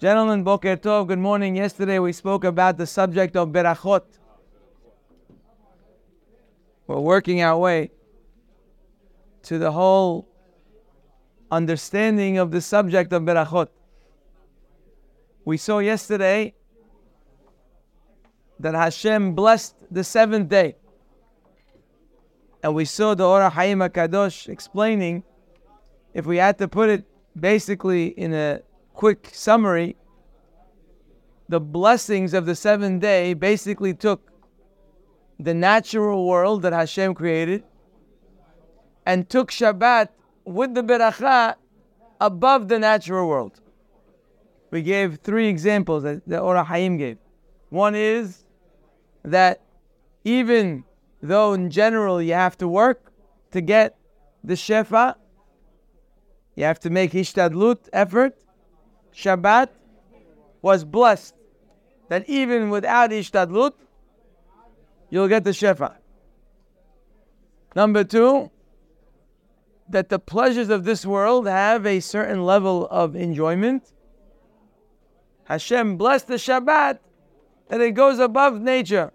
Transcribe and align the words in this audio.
Gentlemen, 0.00 0.42
Boker 0.42 0.76
Tov, 0.76 1.06
good 1.06 1.20
morning. 1.20 1.54
Yesterday 1.54 2.00
we 2.00 2.12
spoke 2.12 2.42
about 2.42 2.76
the 2.76 2.86
subject 2.86 3.36
of 3.36 3.50
Berachot. 3.50 4.02
We're 6.88 6.98
working 6.98 7.42
our 7.42 7.56
way 7.56 7.92
to 9.44 9.56
the 9.56 9.70
whole 9.70 10.28
understanding 11.48 12.38
of 12.38 12.50
the 12.50 12.60
subject 12.60 13.12
of 13.12 13.22
Berachot. 13.22 13.68
We 15.44 15.56
saw 15.56 15.78
yesterday 15.78 16.54
that 18.58 18.74
Hashem 18.74 19.34
blessed 19.36 19.76
the 19.92 20.02
seventh 20.02 20.48
day. 20.48 20.74
And 22.64 22.74
we 22.74 22.84
saw 22.84 23.14
the 23.14 23.28
Ora 23.28 23.48
Haim 23.48 23.78
HaKadosh 23.78 24.48
explaining, 24.48 25.22
if 26.12 26.26
we 26.26 26.38
had 26.38 26.58
to 26.58 26.66
put 26.66 26.88
it 26.88 27.04
basically 27.38 28.08
in 28.08 28.34
a 28.34 28.60
quick 28.94 29.28
summary, 29.32 29.96
the 31.48 31.60
blessings 31.60 32.32
of 32.32 32.46
the 32.46 32.54
seventh 32.54 33.02
day 33.02 33.34
basically 33.34 33.92
took 33.92 34.30
the 35.38 35.52
natural 35.52 36.26
world 36.26 36.62
that 36.62 36.72
Hashem 36.72 37.14
created 37.14 37.64
and 39.04 39.28
took 39.28 39.50
Shabbat 39.50 40.08
with 40.44 40.74
the 40.74 40.82
beracha 40.82 41.56
above 42.20 42.68
the 42.68 42.78
natural 42.78 43.28
world. 43.28 43.60
We 44.70 44.82
gave 44.82 45.18
three 45.18 45.48
examples 45.48 46.04
that 46.04 46.26
the 46.26 46.38
Ora 46.38 46.64
Haim 46.64 46.96
gave. 46.96 47.18
One 47.68 47.94
is 47.94 48.44
that 49.22 49.60
even 50.24 50.84
though 51.22 51.52
in 51.52 51.70
general 51.70 52.22
you 52.22 52.32
have 52.32 52.56
to 52.58 52.68
work 52.68 53.12
to 53.50 53.60
get 53.60 53.96
the 54.42 54.54
Shefa, 54.54 55.16
you 56.54 56.64
have 56.64 56.78
to 56.80 56.90
make 56.90 57.12
Ishtadlut, 57.12 57.88
effort, 57.92 58.43
Shabbat 59.14 59.68
was 60.60 60.84
blessed 60.84 61.34
that 62.08 62.28
even 62.28 62.70
without 62.70 63.10
Ishtadlut, 63.10 63.74
you'll 65.10 65.28
get 65.28 65.44
the 65.44 65.50
Shefa. 65.50 65.96
Number 67.76 68.04
two, 68.04 68.50
that 69.88 70.08
the 70.08 70.18
pleasures 70.18 70.70
of 70.70 70.84
this 70.84 71.04
world 71.04 71.46
have 71.46 71.86
a 71.86 72.00
certain 72.00 72.44
level 72.44 72.88
of 72.90 73.14
enjoyment. 73.14 73.92
Hashem 75.44 75.96
blessed 75.96 76.28
the 76.28 76.34
Shabbat 76.34 76.98
that 77.68 77.80
it 77.80 77.92
goes 77.92 78.18
above 78.18 78.60
nature. 78.60 79.12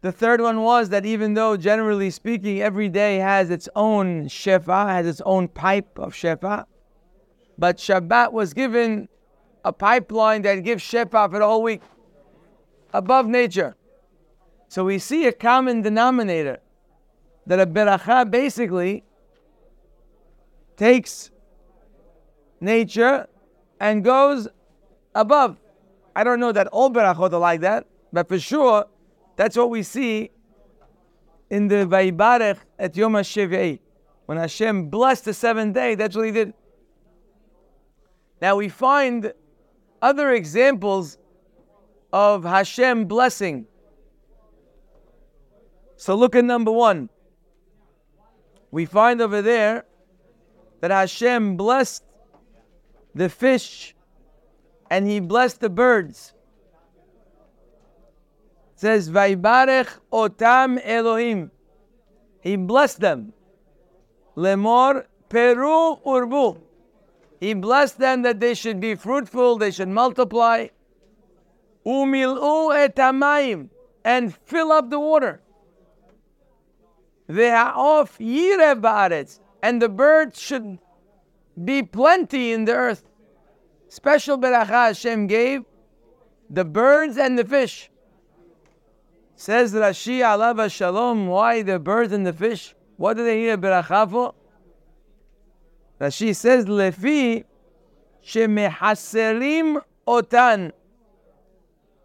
The 0.00 0.12
third 0.12 0.40
one 0.40 0.62
was 0.62 0.88
that 0.88 1.04
even 1.04 1.34
though, 1.34 1.58
generally 1.58 2.10
speaking, 2.10 2.62
every 2.62 2.88
day 2.88 3.18
has 3.18 3.50
its 3.50 3.68
own 3.76 4.26
shefa, 4.26 4.88
has 4.88 5.06
its 5.06 5.20
own 5.26 5.48
pipe 5.48 5.98
of 5.98 6.14
shefa, 6.14 6.64
but 7.60 7.76
Shabbat 7.76 8.32
was 8.32 8.54
given 8.54 9.06
a 9.66 9.72
pipeline 9.72 10.40
that 10.42 10.54
gives 10.64 10.82
shefa 10.82 11.30
for 11.30 11.38
the 11.38 11.46
whole 11.46 11.62
week, 11.62 11.82
above 12.94 13.26
nature. 13.26 13.76
So 14.68 14.82
we 14.84 14.98
see 14.98 15.26
a 15.26 15.32
common 15.32 15.82
denominator 15.82 16.60
that 17.46 17.60
a 17.60 17.66
beracha 17.66 18.30
basically 18.30 19.04
takes 20.78 21.30
nature 22.60 23.28
and 23.78 24.02
goes 24.02 24.48
above. 25.14 25.58
I 26.16 26.24
don't 26.24 26.40
know 26.40 26.52
that 26.52 26.66
all 26.68 26.90
berachot 26.90 27.34
are 27.34 27.38
like 27.38 27.60
that, 27.60 27.86
but 28.10 28.26
for 28.26 28.38
sure, 28.38 28.86
that's 29.36 29.54
what 29.54 29.68
we 29.68 29.82
see 29.82 30.30
in 31.50 31.68
the 31.68 31.84
Vaybarech 31.84 32.58
at 32.78 32.96
Yom 32.96 33.12
HaShevi'i. 33.12 33.80
When 34.24 34.38
Hashem 34.38 34.88
blessed 34.88 35.26
the 35.26 35.34
seventh 35.34 35.74
day, 35.74 35.94
that's 35.94 36.16
what 36.16 36.24
he 36.24 36.32
did. 36.32 36.54
Now 38.40 38.56
we 38.56 38.68
find 38.68 39.32
other 40.00 40.32
examples 40.32 41.18
of 42.12 42.44
Hashem 42.44 43.04
blessing. 43.04 43.66
So 45.96 46.14
look 46.14 46.34
at 46.34 46.44
number 46.44 46.72
one. 46.72 47.10
We 48.70 48.86
find 48.86 49.20
over 49.20 49.42
there 49.42 49.84
that 50.80 50.90
Hashem 50.90 51.56
blessed 51.56 52.04
the 53.14 53.28
fish 53.28 53.94
and 54.90 55.06
he 55.06 55.20
blessed 55.20 55.60
the 55.60 55.68
birds. 55.68 56.32
It 58.74 58.80
says, 58.80 59.10
Vaybarech 59.10 59.88
otam 60.10 60.80
Elohim. 60.82 61.50
He 62.40 62.56
blessed 62.56 63.00
them. 63.00 63.34
Lemor 64.36 65.04
peru 65.28 65.96
urbu. 66.06 66.60
He 67.40 67.54
blessed 67.54 67.98
them 67.98 68.20
that 68.22 68.38
they 68.38 68.52
should 68.52 68.80
be 68.80 68.94
fruitful, 68.94 69.56
they 69.56 69.70
should 69.70 69.88
multiply. 69.88 70.68
Umil'u 71.86 72.88
etamayim. 72.88 73.70
And 74.04 74.34
fill 74.34 74.72
up 74.72 74.90
the 74.90 75.00
water. 75.00 75.40
They 77.26 77.48
Ve'ha'of 77.48 78.18
yirev 78.18 78.80
ba'aretz. 78.82 79.40
And 79.62 79.80
the 79.80 79.88
birds 79.88 80.40
should 80.40 80.78
be 81.62 81.82
plenty 81.82 82.52
in 82.52 82.66
the 82.66 82.74
earth. 82.74 83.04
Special 83.88 84.38
beracha 84.38 84.66
Hashem 84.66 85.26
gave 85.26 85.64
the 86.48 86.64
birds 86.64 87.16
and 87.16 87.38
the 87.38 87.44
fish. 87.44 87.90
Says 89.36 89.72
Rashi 89.72 90.20
Alav 90.20 90.70
Shalom, 90.70 91.26
why 91.26 91.62
the 91.62 91.78
birds 91.78 92.12
and 92.12 92.26
the 92.26 92.32
fish? 92.32 92.74
What 92.96 93.16
do 93.16 93.24
they 93.24 93.36
need 93.36 93.48
a 93.50 93.56
beracha 93.56 94.10
for? 94.10 94.34
Rashi 96.00 96.34
says, 96.34 96.64
Lefi 96.64 97.44
shemehaserim 98.24 99.82
otan. 100.06 100.72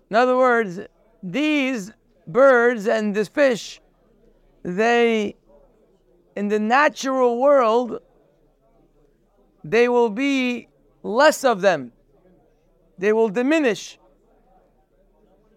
In 0.10 0.16
other 0.16 0.36
words, 0.36 0.82
these 1.24 1.92
birds 2.28 2.88
and 2.88 3.16
this 3.16 3.30
fish, 3.30 3.80
they, 4.64 5.36
in 6.36 6.50
the 6.50 6.60
natural 6.60 7.40
world, 7.40 8.00
they 9.64 9.88
will 9.88 10.10
be 10.10 10.68
less 11.02 11.44
of 11.44 11.62
them. 11.62 11.92
They 12.98 13.14
will 13.14 13.30
diminish. 13.30 13.98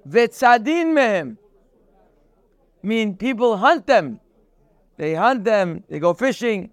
Vetzadin 0.09 0.95
mehem. 0.95 1.37
Mean 2.83 3.17
people 3.17 3.57
hunt 3.57 3.87
them. 3.87 4.21
They 4.97 5.15
hunt 5.15 5.45
them, 5.45 5.85
they 5.89 5.99
go 5.99 6.15
fishing. 6.15 6.71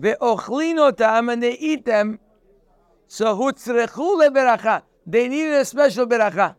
Ve'ochlin 0.00 0.76
otam, 0.76 1.32
and 1.32 1.42
they 1.42 1.52
eat 1.58 1.84
them. 1.84 2.18
So 3.06 3.36
hutzrechu 3.36 4.20
leberacha. 4.20 4.82
They 5.06 5.28
needed 5.28 5.54
a 5.54 5.64
special 5.64 6.06
beracha. 6.06 6.56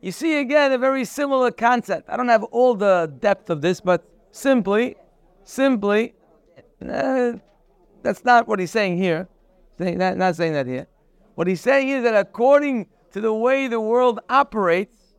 You 0.00 0.12
see 0.12 0.38
again 0.38 0.72
a 0.72 0.78
very 0.78 1.04
similar 1.04 1.50
concept. 1.50 2.08
I 2.08 2.16
don't 2.16 2.28
have 2.28 2.44
all 2.44 2.74
the 2.74 3.12
depth 3.20 3.50
of 3.50 3.60
this, 3.60 3.80
but 3.80 4.04
simply, 4.30 4.96
simply, 5.44 6.14
uh, 6.86 7.32
that's 8.02 8.24
not 8.24 8.48
what 8.48 8.58
he's 8.58 8.70
saying 8.70 8.96
here. 8.96 9.28
Not 9.78 10.36
saying 10.36 10.52
that 10.54 10.66
here. 10.66 10.86
What 11.34 11.46
he's 11.46 11.60
saying 11.60 11.88
is 11.88 12.02
that 12.04 12.14
according 12.14 12.86
to 13.12 13.20
the 13.20 13.32
way 13.32 13.66
the 13.66 13.80
world 13.80 14.20
operates, 14.28 15.14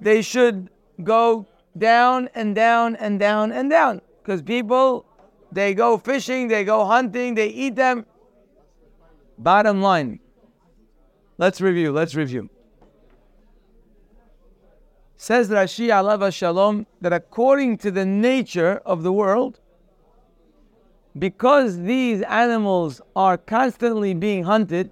they 0.00 0.22
should 0.22 0.70
go 1.02 1.46
down 1.78 2.28
and 2.34 2.54
down 2.54 2.96
and 2.96 3.18
down 3.18 3.52
and 3.52 3.70
down. 3.70 4.00
Because 4.22 4.42
people 4.42 5.05
they 5.56 5.72
go 5.72 5.96
fishing, 5.96 6.48
they 6.48 6.64
go 6.64 6.84
hunting, 6.84 7.34
they 7.34 7.48
eat 7.48 7.76
them. 7.76 8.04
Bottom 9.38 9.80
line, 9.80 10.20
let's 11.38 11.62
review, 11.62 11.92
let's 11.92 12.14
review. 12.14 12.50
Says 15.16 15.48
Rashi 15.48 15.88
Alav 15.88 16.30
Shalom 16.32 16.86
that 17.00 17.14
according 17.14 17.78
to 17.78 17.90
the 17.90 18.04
nature 18.04 18.82
of 18.84 19.02
the 19.02 19.12
world, 19.12 19.60
because 21.18 21.80
these 21.80 22.20
animals 22.20 23.00
are 23.16 23.38
constantly 23.38 24.12
being 24.12 24.44
hunted 24.44 24.90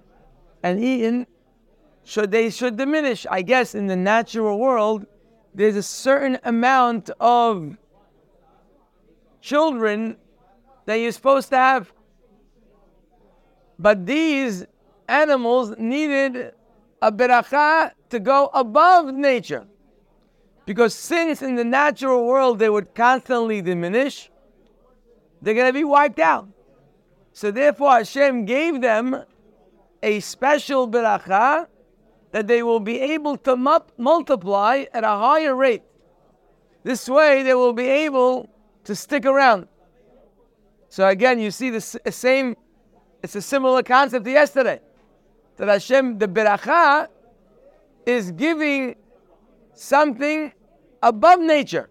and 0.63 0.83
eaten, 0.83 1.27
should 2.03 2.31
they 2.31 2.49
should 2.49 2.75
diminish. 2.75 3.27
I 3.29 3.43
guess 3.43 3.75
in 3.75 3.85
the 3.85 3.95
natural 3.95 4.57
world, 4.57 5.05
there's 5.53 5.75
a 5.75 5.83
certain 5.83 6.39
amount 6.43 7.11
of 7.19 7.77
children 9.41 10.17
that 10.85 10.95
you're 10.95 11.11
supposed 11.11 11.49
to 11.49 11.57
have. 11.57 11.91
But 13.77 14.05
these 14.05 14.65
animals 15.07 15.75
needed 15.77 16.53
a 17.01 17.11
beracha 17.11 17.91
to 18.09 18.19
go 18.19 18.49
above 18.53 19.13
nature. 19.13 19.65
Because 20.65 20.95
since 20.95 21.41
in 21.41 21.55
the 21.55 21.63
natural 21.63 22.25
world 22.25 22.59
they 22.59 22.69
would 22.69 22.95
constantly 22.95 23.61
diminish, 23.61 24.31
they're 25.41 25.53
going 25.53 25.67
to 25.67 25.73
be 25.73 25.83
wiped 25.83 26.19
out. 26.19 26.47
So 27.33 27.51
therefore 27.51 27.91
Hashem 27.91 28.45
gave 28.45 28.81
them 28.81 29.23
a 30.01 30.19
special 30.21 30.87
beracha 30.87 31.67
that 32.31 32.47
they 32.47 32.63
will 32.63 32.79
be 32.79 32.99
able 32.99 33.37
to 33.37 33.55
multiply 33.97 34.85
at 34.93 35.03
a 35.03 35.07
higher 35.07 35.55
rate. 35.55 35.83
This 36.83 37.07
way 37.07 37.43
they 37.43 37.53
will 37.53 37.73
be 37.73 37.87
able 37.87 38.49
to 38.85 38.95
stick 38.95 39.25
around. 39.25 39.67
So 40.95 41.05
again, 41.05 41.39
you 41.39 41.51
see 41.51 41.71
the 41.71 41.99
uh, 42.05 42.09
same, 42.09 42.55
It's 43.21 43.35
a 43.35 43.41
similar 43.41 43.83
concept 43.83 44.23
to 44.23 44.31
yesterday. 44.31 44.79
That 45.57 45.67
Hashem, 45.67 46.19
the 46.19 46.27
beracha, 46.29 47.09
is 48.05 48.31
giving 48.31 48.95
something 49.73 50.53
above 51.03 51.41
nature. 51.41 51.89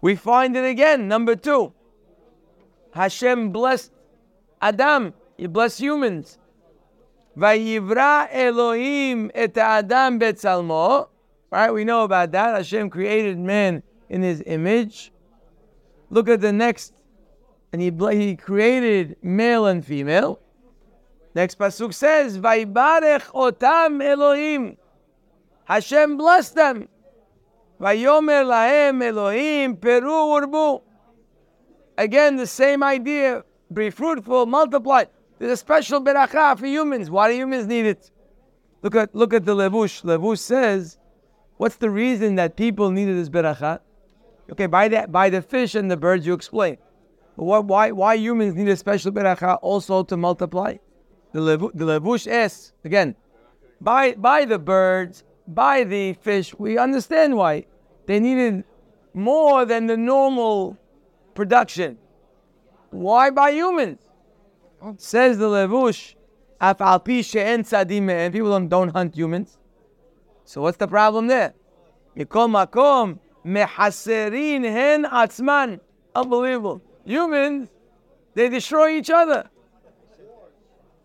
We 0.00 0.14
find 0.14 0.56
it 0.56 0.64
again, 0.64 1.08
number 1.08 1.34
two. 1.34 1.72
Hashem 2.92 3.50
blessed 3.50 3.90
Adam, 4.62 5.14
He 5.36 5.48
blessed 5.48 5.80
humans. 5.80 6.38
Vayivra 7.36 8.28
Elohim 8.30 9.32
et 9.34 9.58
Adam. 9.58 10.20
Right, 10.20 11.72
we 11.72 11.82
know 11.82 12.04
about 12.04 12.30
that. 12.30 12.54
Hashem 12.54 12.88
created 12.88 13.36
man 13.36 13.82
in 14.08 14.22
His 14.22 14.44
image. 14.46 15.10
Look 16.10 16.28
at 16.28 16.40
the 16.40 16.52
next, 16.52 16.92
and 17.72 17.80
He 17.80 17.90
He 17.90 18.36
created 18.36 19.16
male 19.22 19.66
and 19.66 19.84
female. 19.84 20.40
Next 21.34 21.56
pasuk 21.58 21.94
says, 21.94 22.38
"Vaybarech 22.38 23.30
otam 23.32 24.02
Elohim." 24.02 24.76
Hashem 25.64 26.16
blessed 26.16 26.56
them. 26.56 26.88
Vayomer 27.80 28.44
lahem 28.44 29.02
Elohim 29.02 29.76
peru 29.76 30.10
urbu. 30.10 30.82
Again, 31.96 32.36
the 32.36 32.46
same 32.46 32.82
idea: 32.82 33.44
be 33.72 33.90
fruitful, 33.90 34.46
multiply. 34.46 35.04
There's 35.38 35.52
a 35.52 35.56
special 35.56 36.00
beracha 36.02 36.58
for 36.58 36.66
humans. 36.66 37.08
Why 37.08 37.30
do 37.30 37.36
humans 37.36 37.66
need 37.66 37.86
it? 37.86 38.10
Look 38.82 38.96
at 38.96 39.14
look 39.14 39.32
at 39.32 39.44
the 39.44 39.54
levush. 39.54 40.02
Levush 40.02 40.38
says, 40.38 40.98
"What's 41.56 41.76
the 41.76 41.88
reason 41.88 42.34
that 42.34 42.56
people 42.56 42.90
needed 42.90 43.16
this 43.16 43.28
beracha?" 43.28 43.80
Okay, 44.52 44.66
by 44.66 44.88
that 44.88 45.12
by 45.12 45.30
the 45.30 45.42
fish 45.42 45.74
and 45.74 45.90
the 45.90 45.96
birds, 45.96 46.26
you 46.26 46.34
explain. 46.34 46.78
What, 47.36 47.64
why 47.66 47.90
why 47.92 48.14
humans 48.14 48.54
need 48.54 48.68
a 48.68 48.76
special 48.76 49.12
beracha 49.12 49.58
also 49.62 50.02
to 50.04 50.16
multiply? 50.16 50.76
The, 51.32 51.40
levu, 51.40 51.70
the 51.74 51.84
levush 51.84 52.30
asks 52.30 52.72
again, 52.84 53.14
by 53.80 54.14
by 54.14 54.44
the 54.44 54.58
birds, 54.58 55.24
by 55.46 55.84
the 55.84 56.14
fish. 56.14 56.54
We 56.58 56.76
understand 56.76 57.36
why 57.36 57.66
they 58.06 58.18
needed 58.18 58.64
more 59.14 59.64
than 59.64 59.86
the 59.86 59.96
normal 59.96 60.76
production. 61.34 61.98
Why 62.90 63.30
by 63.30 63.50
humans? 63.50 64.00
Says 64.96 65.38
the 65.38 65.46
levush, 65.48 66.16
af 66.60 66.80
al 66.80 66.98
pi 66.98 67.20
she'en 67.20 67.62
tzadim 67.62 68.02
me'en. 68.02 68.32
People 68.32 68.50
don't, 68.50 68.68
don't 68.68 68.88
hunt 68.88 69.14
humans. 69.14 69.58
So 70.44 70.62
what's 70.62 70.78
the 70.78 70.88
problem 70.88 71.28
there? 71.28 71.54
Mikol 72.16 72.50
makom 72.50 73.20
mehaserin 73.44 74.64
hen 74.64 75.04
atzman. 75.04 75.80
Unbelievable. 76.14 76.82
Humans, 77.04 77.68
they 78.34 78.48
destroy 78.48 78.96
each 78.96 79.10
other. 79.10 79.48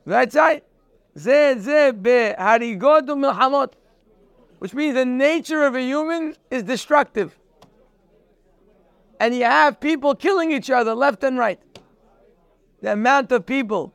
That's 0.05 0.35
right. 0.35 0.63
Ze 1.17 1.55
ze 1.59 1.91
beharigot 1.91 3.07
milhamot. 3.07 3.73
Which 4.59 4.73
means 4.73 4.95
the 4.95 5.05
nature 5.05 5.63
of 5.63 5.75
a 5.75 5.81
human 5.81 6.35
is 6.49 6.63
destructive. 6.63 7.37
And 9.19 9.35
you 9.35 9.43
have 9.43 9.79
people 9.79 10.15
killing 10.15 10.51
each 10.51 10.69
other 10.69 10.93
left 10.93 11.23
and 11.23 11.37
right 11.37 11.59
the 12.85 12.91
amount 12.91 13.31
of 13.31 13.45
people 13.47 13.91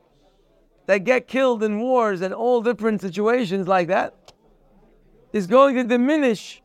that 0.85 1.05
get 1.05 1.25
killed 1.25 1.63
in 1.63 1.79
wars 1.79 2.19
and 2.19 2.33
all 2.33 2.61
different 2.61 2.99
situations 2.99 3.65
like 3.65 3.87
that 3.87 4.33
is 5.31 5.47
going 5.47 5.75
to 5.75 5.83
diminish 5.85 6.60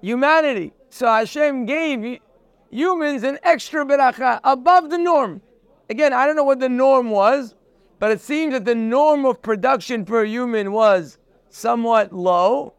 humanity. 0.00 0.72
So 0.88 1.06
Hashem 1.06 1.66
gave 1.66 2.20
humans 2.70 3.22
an 3.22 3.38
extra 3.42 3.84
beracha 3.84 4.40
above 4.44 4.90
the 4.90 4.98
norm. 4.98 5.42
Again, 5.88 6.12
I 6.12 6.26
don't 6.26 6.36
know 6.36 6.44
what 6.44 6.60
the 6.60 6.68
norm 6.68 7.10
was, 7.10 7.54
but 7.98 8.10
it 8.10 8.20
seems 8.20 8.52
that 8.52 8.64
the 8.64 8.74
norm 8.74 9.24
of 9.24 9.42
production 9.42 10.04
per 10.04 10.24
human 10.24 10.72
was 10.72 11.18
somewhat 11.48 12.12
low. 12.12 12.74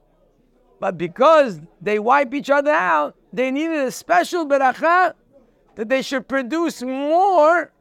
But 0.80 0.98
because 0.98 1.60
they 1.82 2.00
wipe 2.00 2.34
each 2.34 2.50
other 2.50 2.72
out, 2.72 3.16
they 3.32 3.52
needed 3.52 3.78
a 3.78 3.92
special 3.92 4.48
beracha 4.48 5.14
that 5.76 5.90
they 5.90 6.02
should 6.02 6.28
produce 6.28 6.82
more 6.82 7.72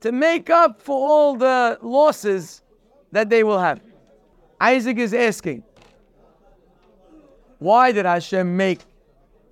to 0.00 0.12
make 0.12 0.48
up 0.50 0.80
for 0.80 0.96
all 0.96 1.36
the 1.36 1.78
losses 1.82 2.62
that 3.12 3.28
they 3.28 3.44
will 3.44 3.58
have. 3.58 3.80
Isaac 4.60 4.98
is 4.98 5.12
asking, 5.12 5.62
why 7.58 7.92
did 7.92 8.04
Hashem 8.04 8.56
make 8.56 8.80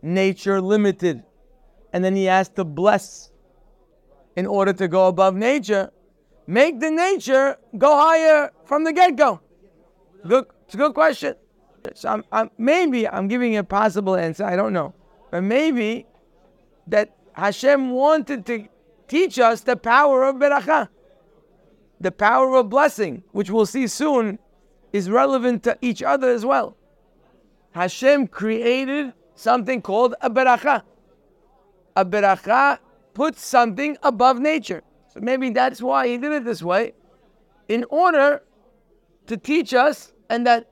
nature 0.02 0.60
limited? 0.60 1.22
And 1.92 2.04
then 2.04 2.16
he 2.16 2.24
has 2.24 2.48
to 2.50 2.64
bless 2.64 3.30
in 4.36 4.46
order 4.46 4.72
to 4.72 4.88
go 4.88 5.08
above 5.08 5.34
nature. 5.34 5.90
Make 6.46 6.80
the 6.80 6.90
nature 6.90 7.56
go 7.78 7.96
higher 7.96 8.50
from 8.64 8.84
the 8.84 8.92
get 8.92 9.16
go. 9.16 9.40
It's 10.24 10.74
a 10.74 10.76
good 10.76 10.94
question. 10.94 11.36
So 11.94 12.08
I'm, 12.08 12.24
I'm, 12.32 12.50
maybe 12.58 13.06
I'm 13.06 13.28
giving 13.28 13.56
a 13.56 13.64
possible 13.64 14.16
answer, 14.16 14.44
I 14.44 14.56
don't 14.56 14.72
know. 14.72 14.94
But 15.30 15.42
maybe 15.42 16.06
that 16.86 17.16
Hashem 17.34 17.90
wanted 17.90 18.46
to 18.46 18.68
teach 19.08 19.38
us 19.38 19.60
the 19.60 19.76
power 19.76 20.24
of 20.24 20.36
beracha, 20.36 20.88
the 22.00 22.12
power 22.12 22.56
of 22.56 22.70
blessing, 22.70 23.22
which 23.32 23.50
we'll 23.50 23.66
see 23.66 23.86
soon 23.86 24.38
is 24.92 25.10
relevant 25.10 25.62
to 25.64 25.76
each 25.80 26.02
other 26.02 26.30
as 26.30 26.44
well. 26.44 26.76
Hashem 27.74 28.28
created 28.28 29.12
something 29.34 29.82
called 29.82 30.14
a 30.20 30.30
beracha. 30.30 30.82
A 31.96 32.04
beracha 32.04 32.78
puts 33.14 33.44
something 33.44 33.96
above 34.02 34.38
nature. 34.38 34.82
So 35.12 35.20
maybe 35.20 35.50
that's 35.50 35.82
why 35.82 36.06
he 36.06 36.16
did 36.16 36.32
it 36.32 36.44
this 36.44 36.62
way, 36.62 36.94
in 37.68 37.84
order 37.90 38.42
to 39.26 39.36
teach 39.36 39.74
us 39.74 40.12
and 40.30 40.46
that 40.46 40.70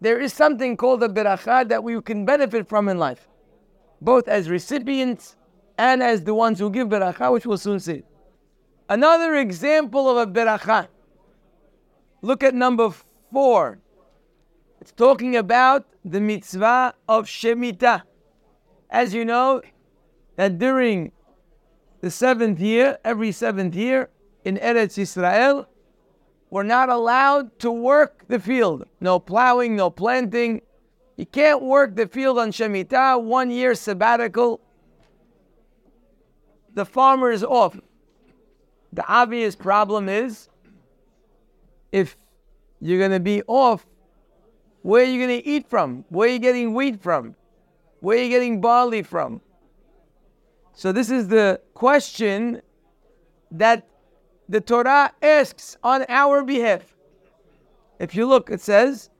there 0.00 0.20
is 0.20 0.32
something 0.32 0.76
called 0.76 1.02
a 1.04 1.08
beracha 1.08 1.68
that 1.68 1.84
we 1.84 2.00
can 2.02 2.24
benefit 2.24 2.68
from 2.68 2.88
in 2.88 2.98
life, 2.98 3.28
both 4.00 4.26
as 4.26 4.50
recipients 4.50 5.36
and 5.78 6.02
as 6.02 6.24
the 6.24 6.34
ones 6.34 6.58
who 6.58 6.70
give 6.70 6.88
beracha, 6.88 7.32
which 7.32 7.46
we'll 7.46 7.56
soon 7.56 7.78
see. 7.78 8.02
Another 8.88 9.36
example 9.36 10.10
of 10.10 10.28
a 10.28 10.30
beracha. 10.30 10.88
Look 12.20 12.42
at 12.42 12.54
number 12.54 12.92
four. 13.32 13.78
It's 14.82 14.90
talking 14.90 15.36
about 15.36 15.86
the 16.04 16.20
mitzvah 16.20 16.94
of 17.08 17.26
Shemitah. 17.26 18.02
As 18.90 19.14
you 19.14 19.24
know, 19.24 19.62
that 20.34 20.58
during 20.58 21.12
the 22.00 22.10
seventh 22.10 22.58
year, 22.58 22.98
every 23.04 23.30
seventh 23.30 23.76
year 23.76 24.10
in 24.44 24.56
Eretz 24.56 24.98
Israel, 24.98 25.68
we're 26.50 26.64
not 26.64 26.88
allowed 26.88 27.56
to 27.60 27.70
work 27.70 28.24
the 28.26 28.40
field. 28.40 28.84
No 29.00 29.20
plowing, 29.20 29.76
no 29.76 29.88
planting. 29.88 30.62
You 31.16 31.26
can't 31.26 31.62
work 31.62 31.94
the 31.94 32.08
field 32.08 32.40
on 32.40 32.50
Shemitah, 32.50 33.22
one 33.22 33.52
year 33.52 33.76
sabbatical 33.76 34.60
the 36.74 36.84
farmer 36.84 37.30
is 37.30 37.44
off. 37.44 37.78
The 38.92 39.06
obvious 39.06 39.54
problem 39.54 40.08
is 40.08 40.48
if 41.92 42.16
you're 42.80 42.98
going 42.98 43.12
to 43.12 43.20
be 43.20 43.44
off, 43.46 43.86
where 44.82 45.02
are 45.02 45.06
you 45.06 45.24
going 45.24 45.40
to 45.40 45.46
eat 45.46 45.68
from? 45.70 46.04
Where 46.08 46.28
are 46.28 46.32
you 46.32 46.38
getting 46.38 46.74
wheat 46.74 47.02
from? 47.02 47.34
Where 48.00 48.18
are 48.18 48.22
you 48.22 48.28
getting 48.28 48.60
barley 48.60 49.02
from? 49.02 49.40
So, 50.74 50.90
this 50.90 51.10
is 51.10 51.28
the 51.28 51.60
question 51.74 52.62
that 53.50 53.86
the 54.48 54.60
Torah 54.60 55.12
asks 55.22 55.76
on 55.82 56.04
our 56.08 56.42
behalf. 56.42 56.82
If 57.98 58.14
you 58.14 58.26
look, 58.26 58.50
it 58.50 58.60
says, 58.60 59.10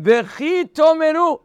V'chi 0.00 0.72
tomeru. 0.72 1.40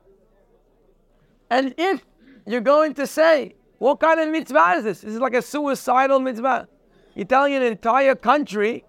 And 1.50 1.76
if 1.78 2.04
you're 2.48 2.62
going 2.62 2.94
to 2.96 3.06
say, 3.06 3.56
what 3.78 4.00
kind 4.00 4.20
of 4.20 4.30
mitzvah 4.30 4.76
is 4.78 4.84
this? 4.86 5.02
This 5.02 5.14
is 5.14 5.20
like 5.20 5.36
a 5.36 5.42
suicidal 5.42 6.20
mitzvah. 6.20 6.68
You're 7.16 7.26
telling 7.26 7.54
an 7.54 7.64
entire 7.64 8.16
country 8.16 8.86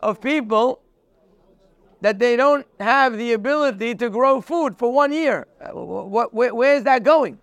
of 0.00 0.20
people 0.20 0.82
that 2.00 2.18
they 2.18 2.36
don't 2.36 2.66
have 2.78 3.16
the 3.16 3.32
ability 3.32 3.94
to 3.96 4.10
grow 4.10 4.40
food 4.40 4.76
for 4.76 4.92
one 4.92 5.12
year. 5.12 5.46
Uh, 5.60 5.70
where, 5.72 6.76
is 6.76 6.84
that 6.84 7.02
going? 7.02 7.38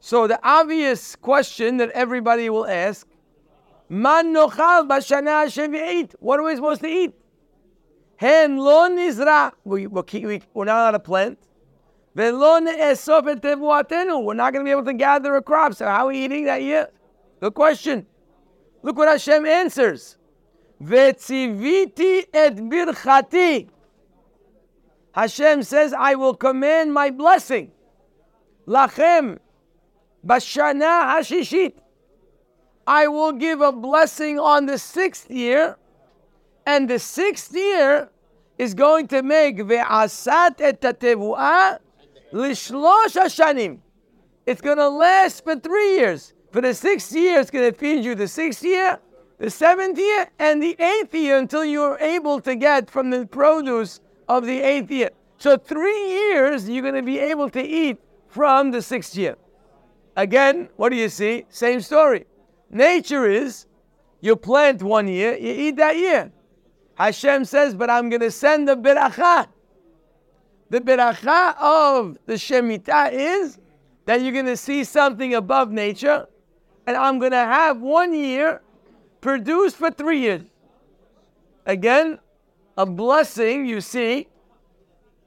So 0.00 0.26
the 0.26 0.38
obvious 0.42 1.16
question 1.16 1.78
that 1.78 1.90
everybody 1.90 2.50
will 2.50 2.66
ask, 2.66 3.06
Man 3.88 4.34
nochal 4.34 4.88
b'shana 4.88 5.46
shevi'it. 5.46 6.14
What 6.18 6.40
are 6.40 6.42
we 6.42 6.56
supposed 6.56 6.82
to 6.82 6.88
eat? 6.88 7.12
Hen 8.16 8.58
lo 8.58 8.88
nizra. 8.90 9.52
We, 9.64 9.86
we're 9.86 10.64
not 10.64 10.80
allowed 10.80 10.90
to 10.92 10.98
plant. 10.98 11.38
We're 12.14 12.30
not 12.30 12.64
going 14.52 14.60
to 14.60 14.64
be 14.64 14.70
able 14.70 14.84
to 14.84 14.94
gather 14.94 15.36
a 15.36 15.42
crop. 15.42 15.74
So 15.74 15.86
how 15.86 16.06
are 16.06 16.08
we 16.08 16.24
eating 16.24 16.44
that 16.44 16.62
year? 16.62 16.88
Good 17.40 17.54
question. 17.54 18.06
Look 18.82 18.96
what 18.96 19.08
Hashem 19.08 19.44
answers. 19.46 20.16
Vetziviti 20.84 22.26
et 22.32 22.56
birchati. 22.56 23.68
Hashem 25.12 25.62
says, 25.62 25.92
I 25.92 26.14
will 26.16 26.34
command 26.34 26.92
my 26.92 27.10
blessing. 27.10 27.70
Lachem 28.66 29.38
bashana 30.26 31.16
hashishit. 31.16 31.74
I 32.86 33.06
will 33.08 33.32
give 33.32 33.60
a 33.60 33.72
blessing 33.72 34.38
on 34.38 34.66
the 34.66 34.78
sixth 34.78 35.30
year, 35.30 35.76
and 36.66 36.90
the 36.90 36.98
sixth 36.98 37.54
year 37.54 38.10
is 38.58 38.74
going 38.74 39.08
to 39.08 39.22
make 39.22 39.56
ve'asat 39.56 40.60
et 40.60 40.80
tevuah 40.80 41.78
lishlosh 42.32 43.16
hashanim. 43.16 43.78
It's 44.46 44.60
going 44.60 44.76
to 44.78 44.88
last 44.88 45.44
for 45.44 45.56
three 45.56 45.96
years. 45.96 46.34
For 46.52 46.60
the 46.60 46.74
sixth 46.74 47.12
year, 47.14 47.40
it's 47.40 47.50
going 47.50 47.72
to 47.72 47.78
feed 47.78 48.04
you 48.04 48.14
the 48.14 48.28
sixth 48.28 48.62
year, 48.62 49.00
the 49.38 49.50
seventh 49.50 49.98
year, 49.98 50.30
and 50.38 50.62
the 50.62 50.76
eighth 50.80 51.14
year 51.14 51.38
until 51.38 51.64
you're 51.64 51.98
able 51.98 52.40
to 52.40 52.54
get 52.54 52.90
from 52.90 53.10
the 53.10 53.26
produce 53.26 54.00
of 54.28 54.46
the 54.46 54.60
eighth 54.60 54.90
year. 54.90 55.10
So 55.38 55.56
three 55.56 56.08
years 56.08 56.68
you're 56.68 56.82
going 56.82 56.94
to 56.94 57.02
be 57.02 57.18
able 57.18 57.50
to 57.50 57.62
eat 57.62 57.98
from 58.28 58.70
the 58.70 58.80
sixth 58.80 59.16
year. 59.16 59.36
Again, 60.16 60.68
what 60.76 60.90
do 60.90 60.96
you 60.96 61.08
see? 61.08 61.44
Same 61.48 61.80
story. 61.80 62.26
Nature 62.70 63.28
is 63.28 63.66
you 64.20 64.36
plant 64.36 64.82
one 64.82 65.08
year, 65.08 65.36
you 65.36 65.52
eat 65.52 65.76
that 65.76 65.96
year. 65.96 66.32
Hashem 66.94 67.44
says, 67.44 67.74
but 67.74 67.90
I'm 67.90 68.08
going 68.08 68.20
to 68.22 68.30
send 68.30 68.68
the 68.68 68.76
beracha. 68.76 69.48
The 70.70 70.80
beracha 70.80 71.56
of 71.60 72.16
the 72.26 72.34
Shemitah 72.34 73.12
is 73.12 73.58
that 74.06 74.22
you're 74.22 74.32
going 74.32 74.46
to 74.46 74.56
see 74.56 74.84
something 74.84 75.34
above 75.34 75.70
nature, 75.70 76.26
and 76.86 76.96
I'm 76.96 77.18
going 77.18 77.32
to 77.32 77.36
have 77.36 77.80
one 77.80 78.14
year 78.14 78.62
produced 79.24 79.76
for 79.76 79.90
three 79.90 80.20
years. 80.20 80.42
Again, 81.64 82.18
a 82.76 82.84
blessing, 82.84 83.64
you 83.64 83.80
see, 83.80 84.28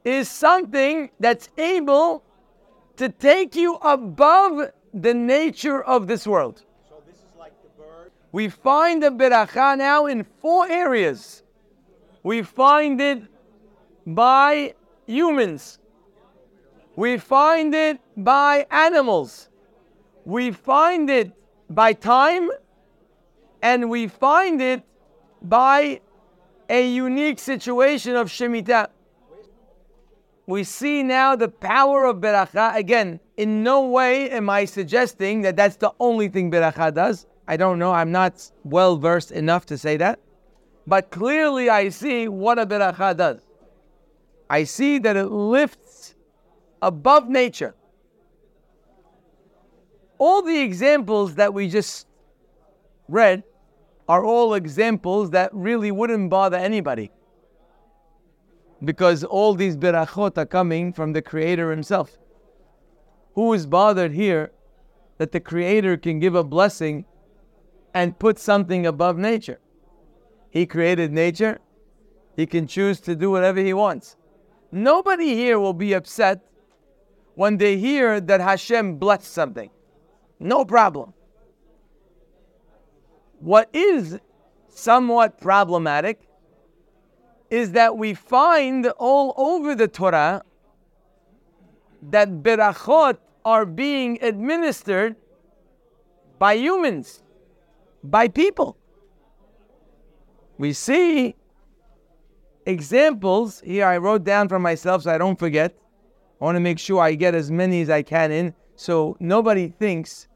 is 0.06 0.30
something 0.30 1.10
that's 1.20 1.50
able 1.58 2.24
to 2.96 3.10
take 3.10 3.56
you 3.56 3.74
above 3.82 4.70
the 4.94 5.16
nature 5.16 5.82
of 5.84 6.06
this 6.08 6.27
world. 6.27 6.63
So 6.88 7.01
this 7.08 7.16
is 7.16 7.34
like 7.39 7.54
the 7.63 7.70
bird. 7.70 8.12
We 8.32 8.50
find 8.50 9.01
the 9.01 9.10
beracha 9.10 9.75
now 9.75 10.06
in 10.06 10.24
four 10.42 10.70
areas. 10.70 11.42
We 12.22 12.44
find 12.44 13.01
it 13.01 13.24
by 14.06 14.75
humans. 15.08 15.80
We 16.96 17.18
find 17.18 17.74
it 17.74 18.00
by 18.16 18.68
animals. 18.70 19.50
We 20.24 20.51
find 20.51 21.10
it 21.10 21.32
by 21.68 21.94
time. 21.94 22.51
And 23.68 23.90
we 23.90 24.08
find 24.08 24.62
it 24.62 24.82
by 25.42 26.00
a 26.70 26.90
unique 26.90 27.38
situation 27.38 28.16
of 28.16 28.30
Shemitah. 28.30 28.88
We 30.46 30.64
see 30.64 31.04
now 31.04 31.36
the 31.36 31.50
power 31.50 32.06
of 32.06 32.22
Beracha. 32.22 32.74
Again, 32.78 33.20
in 33.36 33.64
no 33.64 33.82
way 33.98 34.30
am 34.30 34.50
I 34.50 34.64
suggesting 34.64 35.42
that 35.42 35.58
that's 35.58 35.76
the 35.76 35.92
only 36.00 36.30
thing 36.30 36.50
Beracha 36.50 36.94
does. 36.94 37.26
I 37.46 37.58
don't 37.58 37.78
know. 37.78 37.92
I'm 37.92 38.10
not 38.10 38.50
well 38.64 38.96
versed 38.96 39.32
enough 39.32 39.66
to 39.66 39.78
say 39.78 39.98
that. 39.98 40.22
But 40.94 41.12
clearly, 41.12 41.70
I 41.70 41.90
see 41.90 42.30
what 42.30 42.58
a 42.58 42.66
Beracha 42.66 43.18
does. 43.18 43.42
I 44.50 44.64
see 44.64 44.98
that 45.00 45.18
it 45.18 45.26
lifts 45.26 46.16
above 46.82 47.28
nature. 47.28 47.76
All 50.20 50.42
the 50.42 50.58
examples 50.58 51.36
that 51.36 51.54
we 51.54 51.68
just 51.68 52.08
read 53.10 53.44
are 54.08 54.24
all 54.24 54.54
examples 54.54 55.32
that 55.32 55.54
really 55.54 55.92
wouldn't 55.92 56.30
bother 56.30 56.58
anybody. 56.58 57.12
Because 58.84 59.24
all 59.24 59.54
these 59.54 59.76
berachot 59.76 60.38
are 60.38 60.46
coming 60.46 60.94
from 60.94 61.14
the 61.14 61.22
Creator 61.22 61.72
Himself. 61.72 62.18
Who 63.36 63.54
is 63.54 63.66
bothered 63.66 64.14
here 64.14 64.52
that 65.18 65.32
the 65.32 65.40
Creator 65.40 65.98
can 65.98 66.20
give 66.20 66.36
a 66.36 66.44
blessing 66.44 67.06
and 67.94 68.18
put 68.18 68.40
something 68.40 68.86
above 68.86 69.18
nature? 69.18 69.60
He 70.50 70.66
created 70.66 71.12
nature, 71.12 71.60
He 72.36 72.46
can 72.46 72.68
choose 72.68 73.00
to 73.02 73.16
do 73.16 73.32
whatever 73.32 73.60
He 73.60 73.74
wants. 73.74 74.16
Nobody 74.72 75.34
here 75.34 75.60
will 75.60 75.74
be 75.74 75.94
upset 75.94 76.42
when 77.36 77.58
they 77.58 77.78
hear 77.78 78.20
that 78.22 78.42
Hashem 78.42 78.98
blessed 78.98 79.32
something. 79.32 79.70
No 80.40 80.66
problem. 80.66 81.14
What 83.39 83.70
is 83.74 84.20
somewhat 84.70 85.39
problematic 85.39 86.27
is 87.50 87.72
that 87.74 87.98
we 87.98 88.13
find 88.13 88.88
all 88.98 89.34
over 89.38 89.75
the 89.75 89.88
Torah 89.88 90.44
that 92.10 92.44
berachot 92.44 93.17
are 93.46 93.65
being 93.65 94.20
administered 94.22 95.15
by 96.38 96.53
humans, 96.53 97.24
by 98.03 98.27
people. 98.27 98.77
We 100.58 100.74
see 100.74 101.36
examples 102.65 103.62
here. 103.62 103.86
I 103.86 103.98
wrote 103.98 104.24
down 104.24 104.50
for 104.50 104.60
myself 104.60 105.03
so 105.03 105.12
I 105.12 105.17
don't 105.17 105.39
forget. 105.39 105.75
I 106.41 106.46
want 106.46 106.56
to 106.56 106.60
make 106.60 106.79
sure 106.79 107.01
I 107.01 107.15
get 107.15 107.34
as 107.34 107.50
many 107.50 107.82
as 107.82 107.89
I 107.89 108.03
can 108.03 108.32
in 108.32 108.53
so 108.75 109.15
nobody 109.20 109.70
thinks 109.70 110.27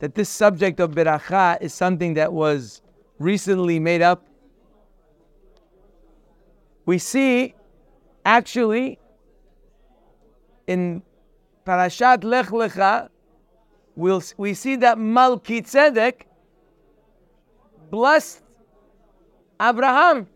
that 0.00 0.14
this 0.14 0.28
subject 0.28 0.80
of 0.80 0.92
beracha 0.92 1.60
is 1.60 1.74
something 1.74 2.14
that 2.14 2.32
was 2.32 2.82
recently 3.18 3.78
made 3.80 4.02
up. 4.02 4.26
We 6.86 6.98
see 6.98 7.54
actually 8.24 8.98
in 10.66 11.02
Parashat 11.66 12.24
Lech 12.24 12.46
Lecha, 12.46 13.08
we'll, 13.96 14.22
we 14.36 14.54
see 14.54 14.76
that 14.76 14.96
Malkitzedek 14.98 16.22
blessed 17.90 18.42
Abraham. 19.60 20.28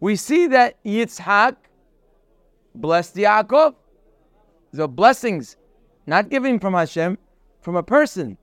We 0.00 0.16
see 0.16 0.46
that 0.48 0.82
Yitzhak 0.84 1.56
blessed 2.74 3.16
Yaakov. 3.16 3.74
The 4.72 4.86
blessings 4.86 5.56
not 6.06 6.28
giving 6.28 6.58
from 6.58 6.74
Hashem, 6.74 7.18
from 7.60 7.76
a 7.76 7.82
person. 7.82 8.36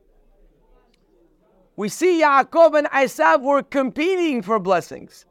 We 1.75 1.89
see 1.89 2.21
Yaakov 2.21 2.77
and 2.77 2.87
Esav 2.87 3.41
were 3.41 3.63
competing 3.63 4.41
for 4.41 4.59
blessings. 4.59 5.25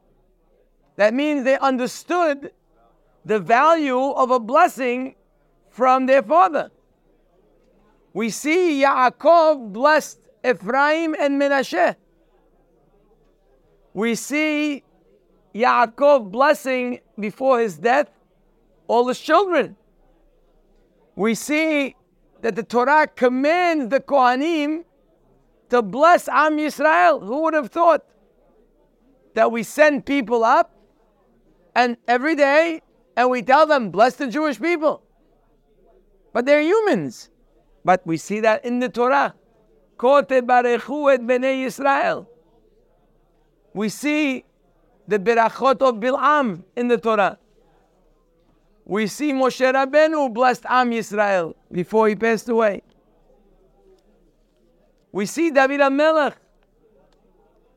That 0.97 1.15
means 1.15 1.45
they 1.45 1.59
understood 1.59 2.53
the 3.25 3.39
value 3.39 3.99
of 3.99 4.31
a 4.31 4.41
blessing 4.41 5.15
from 5.69 6.07
their 6.07 6.23
father. 6.23 6.71
We 8.13 8.31
see 8.31 8.83
Yaakov 8.83 9.73
blessed 9.73 10.19
Ephraim 10.45 11.15
and 11.19 11.41
Menashe. 11.41 11.97
We 13.93 14.15
see 14.15 14.83
Yaakov 15.55 16.31
blessing 16.31 17.01
before 17.19 17.61
his 17.61 17.79
death 17.79 18.11
all 18.89 19.07
his 19.07 19.21
children. 19.21 19.77
We 21.15 21.35
see 21.35 21.95
that 22.43 22.57
the 22.57 22.63
Torah 22.63 23.07
commands 23.07 23.89
the 23.89 24.01
Kohanim 24.01 24.85
to 25.69 25.83
bless 25.83 26.29
Am 26.29 26.57
Yisrael. 26.57 27.25
Who 27.25 27.43
would 27.43 27.55
have 27.55 27.71
thought 27.71 28.05
that 29.35 29.53
we 29.53 29.63
send 29.63 30.07
people 30.07 30.45
up 30.45 30.75
and 31.75 31.97
every 32.09 32.35
day 32.35 32.83
and 33.17 33.31
we 33.31 33.43
tell 33.43 33.67
them, 33.67 33.91
bless 33.91 34.17
the 34.17 34.27
Jewish 34.27 34.61
people? 34.61 35.03
But 36.33 36.47
they're 36.47 36.63
humans. 36.63 37.31
But 37.85 38.07
we 38.07 38.17
see 38.17 38.41
that 38.41 38.65
in 38.65 38.79
the 38.79 38.89
Torah. 38.89 39.35
Kote 39.97 40.29
barechu 40.29 41.13
et 41.13 41.21
bnei 41.21 41.65
Yisrael. 41.65 42.27
We 43.75 43.89
see 43.89 44.45
the 45.07 45.19
berachot 45.19 45.83
of 45.83 45.97
Bil'am 45.97 46.65
in 46.77 46.89
the 46.89 46.99
Torah. 46.99 47.39
We 48.91 49.07
see 49.07 49.33
Moshe 49.33 49.73
Rabbeinu 49.73 50.35
blessed 50.35 50.65
Am 50.69 50.91
Yisrael 50.91 51.55
before 51.71 52.09
he 52.09 52.17
passed 52.17 52.49
away. 52.49 52.83
We 55.13 55.27
see 55.27 55.53
David 55.53 55.79
HaMelech. 55.79 56.35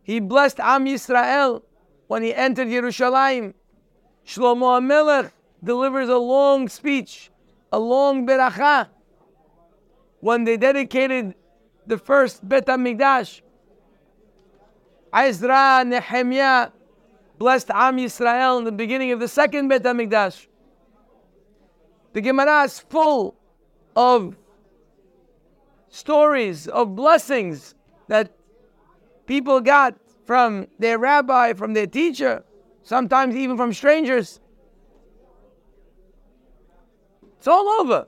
He 0.01 0.19
blessed 0.19 0.59
Am 0.59 0.85
Yisrael 0.85 1.61
when 2.07 2.23
he 2.23 2.33
entered 2.33 2.67
Yerushalayim. 2.67 3.53
Shlomo 4.25 4.79
HaMelech 4.79 5.29
delivers 5.63 6.09
a 6.09 6.17
long 6.17 6.67
speech, 6.67 7.29
a 7.71 7.77
long 7.77 8.25
beracha, 8.25 8.87
when 10.19 10.45
they 10.45 10.57
dedicated 10.57 11.35
the 11.85 11.99
first 11.99 12.49
Bet 12.49 12.65
HaMikdash. 12.65 13.41
Ezra 15.13 15.83
Nehemiah 15.85 16.71
blessed 17.37 17.69
Am 17.69 17.97
Yisrael 17.97 18.57
in 18.57 18.63
the 18.63 18.71
beginning 18.71 19.11
of 19.11 19.19
the 19.19 19.27
second 19.27 19.67
Bet 19.67 19.83
HaMikdash. 19.83 20.47
The 22.13 22.21
Gemara 22.21 22.63
is 22.63 22.79
full 22.79 23.35
of 23.95 24.35
stories 25.89 26.67
of 26.67 26.95
blessings 26.95 27.75
that 28.07 28.31
people 29.25 29.61
got 29.61 29.95
from 30.25 30.67
their 30.79 30.97
rabbi, 30.97 31.53
from 31.53 31.73
their 31.73 31.87
teacher, 31.87 32.43
sometimes 32.83 33.35
even 33.35 33.57
from 33.57 33.73
strangers. 33.73 34.39
It's 37.37 37.47
all 37.47 37.67
over. 37.81 38.07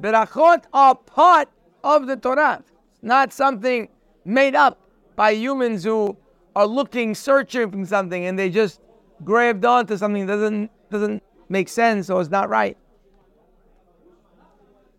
Berachot 0.00 0.64
are 0.72 0.94
part 0.94 1.48
of 1.82 2.06
the 2.06 2.16
Torah. 2.16 2.62
not 3.02 3.32
something 3.32 3.88
made 4.24 4.54
up 4.54 4.78
by 5.16 5.30
humans 5.30 5.84
who 5.84 6.16
are 6.54 6.66
looking, 6.66 7.14
searching 7.14 7.70
for 7.70 7.84
something, 7.86 8.26
and 8.26 8.38
they 8.38 8.50
just 8.50 8.80
grabbed 9.24 9.64
onto 9.64 9.96
something 9.96 10.26
that 10.26 10.34
doesn't 10.34 10.70
doesn't 10.90 11.22
make 11.48 11.68
sense 11.68 12.10
or 12.10 12.20
is 12.20 12.30
not 12.30 12.48
right. 12.48 12.76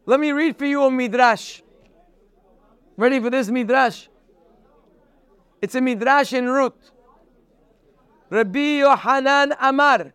Let 0.06 0.20
me 0.20 0.32
read 0.32 0.58
for 0.58 0.66
you 0.66 0.84
a 0.84 0.92
midrash. 0.92 1.62
Ready 2.98 3.20
for 3.20 3.30
this 3.30 3.50
midrash? 3.50 4.08
It's 5.62 5.76
a 5.76 5.82
midrash 5.82 6.34
in 6.34 6.48
Ruth. 6.48 6.92
Rabbi 8.30 8.80
Yohanan 8.80 9.54
Amar. 9.60 10.14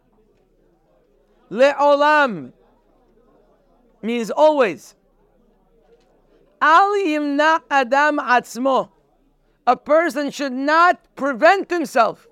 Le'olam 1.50 2.52
means 4.02 4.30
always. 4.30 4.94
Al 6.60 6.94
yimna 6.96 7.60
adam 7.70 8.18
atzmo. 8.18 8.90
A 9.66 9.76
person 9.76 10.30
should 10.30 10.52
not 10.52 11.00
prevent 11.16 11.70
himself, 11.70 12.26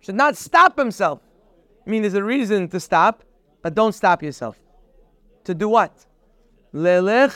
should 0.00 0.14
not 0.14 0.36
stop 0.36 0.78
himself. 0.78 1.20
I 1.86 1.90
mean, 1.90 2.02
there's 2.02 2.14
a 2.14 2.22
reason 2.22 2.68
to 2.68 2.80
stop, 2.80 3.24
but 3.62 3.74
don't 3.74 3.92
stop 3.92 4.22
yourself. 4.22 4.60
To 5.44 5.54
do 5.54 5.68
what? 5.68 6.06
Lelech 6.74 7.34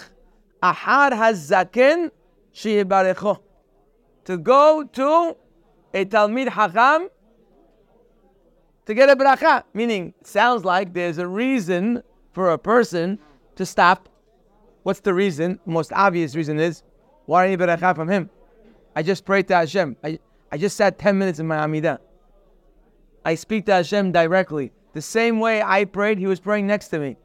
ahar 0.62 1.12
hazaken 1.12 2.11
sheyibarecho. 2.52 3.38
To 4.25 4.37
go 4.37 4.85
to 4.85 5.37
a 5.95 6.04
Talmid 6.04 6.49
Hacham 6.49 7.09
to 8.87 8.95
get 8.95 9.09
a 9.09 9.16
bracha. 9.16 9.64
Meaning, 9.75 10.14
sounds 10.25 10.64
like 10.64 10.92
there's 10.92 11.18
a 11.18 11.26
reason 11.26 12.02
for 12.33 12.50
a 12.50 12.59
person 12.59 13.18
to 13.57 13.64
stop. 13.64 14.09
What's 14.83 15.00
the 15.00 15.14
reason? 15.14 15.61
most 15.66 15.92
obvious 15.92 16.35
reason 16.35 16.59
is, 16.59 16.83
why 17.26 17.47
you 17.47 17.59
bracha 17.59 17.95
from 17.95 18.09
him? 18.09 18.30
I 18.97 19.02
just 19.02 19.25
prayed 19.25 19.47
to 19.49 19.57
Hashem. 19.57 19.97
I, 20.02 20.18
I 20.50 20.57
just 20.57 20.76
sat 20.76 20.99
10 20.99 21.18
minutes 21.18 21.38
in 21.38 21.47
my 21.47 21.59
Amidah. 21.59 21.99
I 23.25 23.35
speak 23.35 23.66
to 23.66 23.73
Hashem 23.73 24.12
directly. 24.12 24.73
The 24.95 25.02
same 25.02 25.38
way 25.38 25.62
I 25.62 25.85
prayed, 25.85 26.18
he 26.18 26.26
was 26.26 26.40
praying 26.40 26.66
next 26.66 26.88
to 26.88 26.99
me. 26.99 27.16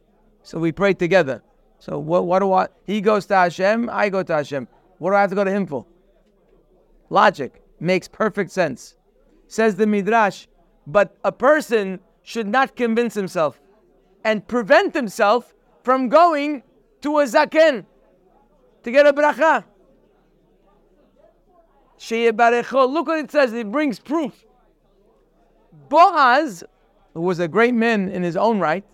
So 0.43 0.59
we 0.59 0.71
prayed 0.73 0.99
together. 0.99 1.41
So 1.83 1.99
what, 1.99 2.25
what 2.25 2.39
do 2.39 2.53
I, 2.53 2.69
he 2.85 3.01
goes 3.01 3.25
to 3.25 3.35
Hashem, 3.35 3.89
I 3.91 4.07
go 4.07 4.23
to 4.23 4.33
Hashem. 4.35 4.69
What 4.99 5.09
do 5.09 5.17
I 5.17 5.19
have 5.19 5.31
to 5.31 5.35
go 5.35 5.43
to 5.43 5.51
him 5.51 5.67
for? 5.67 5.85
Logic. 7.09 7.61
Makes 7.81 8.07
perfect 8.07 8.51
sense. 8.51 8.95
Says 9.49 9.75
the 9.75 9.85
Midrash, 9.85 10.47
but 10.87 11.17
a 11.25 11.31
person 11.33 11.99
should 12.21 12.47
not 12.47 12.77
convince 12.77 13.13
himself 13.13 13.59
and 14.23 14.47
prevent 14.47 14.93
himself 14.93 15.53
from 15.83 16.07
going 16.07 16.63
to 17.01 17.19
a 17.19 17.25
zaken 17.25 17.85
to 18.83 18.89
get 18.89 19.05
a 19.05 19.11
bracha. 19.11 19.65
Look 22.93 23.07
what 23.07 23.19
it 23.19 23.29
says. 23.29 23.51
It 23.51 23.69
brings 23.69 23.99
proof. 23.99 24.45
Boaz, 25.89 26.63
who 27.13 27.19
was 27.19 27.39
a 27.39 27.49
great 27.49 27.73
man 27.73 28.07
in 28.07 28.23
his 28.23 28.37
own 28.37 28.61
right, 28.61 28.85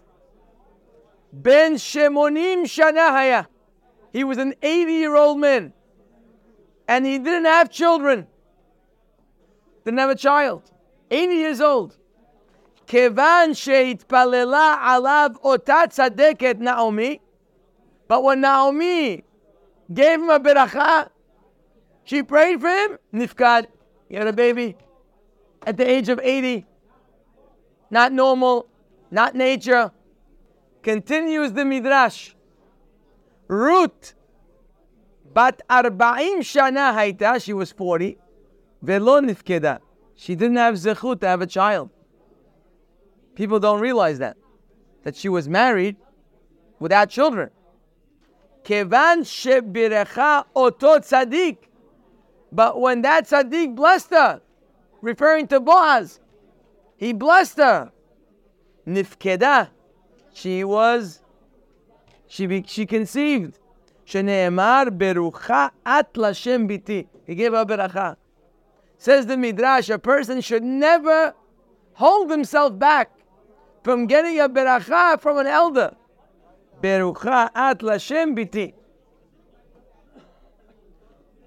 Ben 1.31 1.75
Shemonim 1.75 2.63
Shanahaya. 2.63 3.47
He 4.11 4.23
was 4.23 4.37
an 4.37 4.55
80 4.61 4.93
year 4.93 5.15
old 5.15 5.39
man. 5.39 5.73
And 6.87 7.05
he 7.05 7.19
didn't 7.19 7.45
have 7.45 7.69
children. 7.69 8.27
Didn't 9.85 9.99
have 9.99 10.09
a 10.09 10.15
child. 10.15 10.71
80 11.11 11.33
years 11.33 11.61
old. 11.61 11.97
Kevan 12.87 13.51
Sheitpalela 13.51 14.79
Alav 14.79 15.39
Otat 15.41 15.93
Sadeket 15.93 16.57
Naomi. 16.57 17.21
But 18.07 18.23
when 18.23 18.41
Naomi 18.41 19.23
gave 19.93 20.19
him 20.19 20.29
a 20.31 20.39
beracha, 20.39 21.09
she 22.03 22.23
prayed 22.23 22.59
for 22.59 22.69
him. 22.69 22.97
Nifkad. 23.13 23.67
He 24.09 24.15
had 24.15 24.25
a 24.25 24.33
baby 24.33 24.75
at 25.67 25.77
the 25.77 25.87
age 25.87 26.09
of 26.09 26.19
80. 26.19 26.65
Not 27.91 28.11
normal, 28.11 28.67
not 29.11 29.35
nature. 29.35 29.91
Continues 30.89 31.51
the 31.51 31.65
Midrash. 31.65 32.31
Rut. 33.47 34.15
But 35.31 35.61
arba'im 35.69 36.39
shana 36.39 36.95
hayta, 36.95 37.39
she 37.43 37.53
was 37.53 37.71
40, 37.71 38.17
velo 38.81 39.21
nifkeda. 39.21 39.81
She 40.15 40.33
didn't 40.33 40.57
have 40.57 40.73
zechut 40.73 41.19
to 41.21 41.27
have 41.27 41.41
a 41.43 41.45
child. 41.45 41.91
People 43.35 43.59
don't 43.59 43.79
realize 43.79 44.17
that. 44.17 44.35
That 45.03 45.15
she 45.15 45.29
was 45.29 45.47
married 45.47 45.95
without 46.79 47.11
children. 47.11 47.51
Kevan 48.63 49.21
shebirecha 49.21 50.45
oto 50.55 50.97
tzaddik. 50.97 51.57
But 52.51 52.81
when 52.81 53.03
that 53.03 53.27
tzaddik 53.27 53.75
blessed 53.75 54.09
her, 54.09 54.41
referring 55.03 55.45
to 55.49 55.59
Boaz, 55.59 56.19
he 56.97 57.13
blessed 57.13 57.57
her. 57.57 57.91
Nifkeda. 58.87 59.69
She 60.39 60.63
was, 60.63 61.19
she, 62.27 62.45
be, 62.45 62.63
she 62.65 62.85
conceived. 62.85 63.59
Sheneemar 64.05 64.85
berucha 64.97 65.71
at 65.85 66.13
lashem 66.13 66.65
biti. 66.65 67.07
He 67.27 67.35
gave 67.35 67.51
her 67.51 67.65
beracha. 67.65 68.15
Says 68.97 69.25
the 69.25 69.35
Midrash, 69.35 69.89
a 69.89 69.99
person 69.99 70.39
should 70.39 70.63
never 70.63 71.33
hold 71.91 72.31
himself 72.31 72.79
back 72.79 73.11
from 73.83 74.07
getting 74.07 74.39
a 74.39 74.47
beracha 74.47 75.19
from 75.19 75.39
an 75.39 75.47
elder. 75.47 75.93
Berucha 76.81 77.49
at 77.53 77.79
lashem 77.79 78.33
biti. 78.33 78.71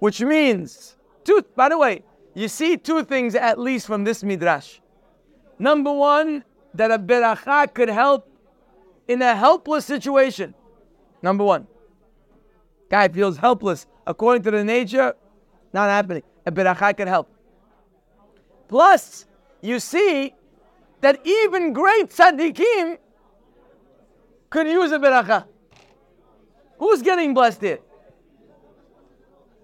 Which 0.00 0.20
means, 0.20 0.98
two, 1.24 1.42
by 1.56 1.70
the 1.70 1.78
way, 1.78 2.04
you 2.34 2.46
see 2.46 2.76
two 2.76 3.04
things 3.04 3.34
at 3.34 3.58
least 3.58 3.86
from 3.86 4.04
this 4.04 4.22
Midrash. 4.22 4.80
Number 5.58 5.94
one, 5.94 6.44
that 6.74 6.90
a 6.90 6.98
beracha 6.98 7.72
could 7.72 7.88
help 7.88 8.28
in 9.08 9.22
a 9.22 9.34
helpless 9.34 9.84
situation. 9.84 10.54
Number 11.22 11.44
one. 11.44 11.66
Guy 12.90 13.08
feels 13.08 13.36
helpless. 13.36 13.86
According 14.06 14.42
to 14.42 14.50
the 14.50 14.64
nature, 14.64 15.14
not 15.72 15.88
happening. 15.88 16.22
A 16.44 16.52
beracha 16.52 16.96
can 16.96 17.08
help. 17.08 17.28
Plus, 18.68 19.26
you 19.60 19.78
see 19.78 20.34
that 21.00 21.20
even 21.24 21.72
great 21.72 22.10
tzaddikim 22.10 22.98
could 24.50 24.66
use 24.66 24.92
a 24.92 24.98
beracha. 24.98 25.46
Who's 26.78 27.00
getting 27.02 27.32
blessed 27.32 27.60
here? 27.60 27.78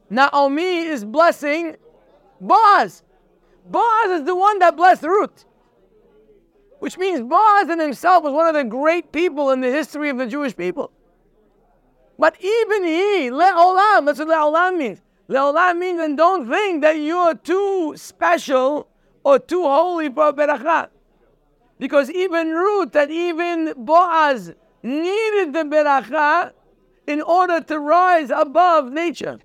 Naomi 0.09 0.79
is 0.79 1.05
blessing 1.05 1.77
Boaz. 2.40 3.03
Boaz 3.66 4.20
is 4.20 4.24
the 4.24 4.35
one 4.35 4.59
that 4.61 4.77
blessed 4.77 5.03
Ruth. 5.03 5.44
Which 6.79 6.97
means 6.97 7.21
Boaz 7.23 7.69
in 7.69 7.81
himself 7.81 8.23
was 8.23 8.33
one 8.33 8.47
of 8.47 8.55
the 8.55 8.64
great 8.64 9.11
people 9.12 9.51
in 9.51 9.61
the 9.61 9.71
history 9.71 10.11
of 10.11 10.19
the 10.19 10.27
Jewish 10.27 10.57
people. 10.57 10.93
But 12.19 12.37
even 12.41 12.85
he, 12.85 13.31
le'olam, 13.31 14.07
that's 14.07 14.19
what 14.19 14.29
le'olam 14.29 14.79
means. 14.79 15.01
Le'olam 15.29 15.79
means, 15.79 16.01
and 16.01 16.17
don't 16.17 16.49
think 16.49 16.83
that 16.83 16.99
you're 16.99 17.35
too 17.35 17.95
special 17.97 18.88
or 19.25 19.38
too 19.38 19.62
holy 19.62 20.09
for 20.09 20.29
a 20.29 20.33
beracha. 20.33 20.88
Because 21.79 22.11
even 22.11 22.51
Ruth, 22.51 22.93
that 22.93 23.11
even 23.11 23.75
Boaz 23.77 24.53
needed 24.83 25.53
the 25.53 25.64
beracha 25.64 26.53
in 27.07 27.23
order 27.23 27.61
to 27.61 27.79
rise 27.79 28.31
above 28.31 28.91
nature. 28.93 29.38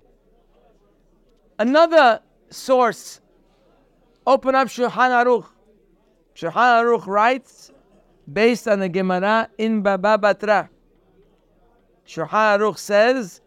Another 1.58 2.20
source, 2.50 3.20
open 4.26 4.54
up 4.54 4.68
Shulchan 4.68 4.90
Aruch. 4.90 5.46
Shulchan 6.34 6.52
Aruch 6.52 7.06
writes, 7.06 7.70
based 8.32 8.66
on 8.66 8.80
the 8.80 8.88
Gemara 8.88 9.48
in 9.58 9.82
Baba 9.82 10.18
Batra. 10.18 10.68
Shulchan 12.06 12.58
Aruch 12.58 12.78
says 12.78 13.40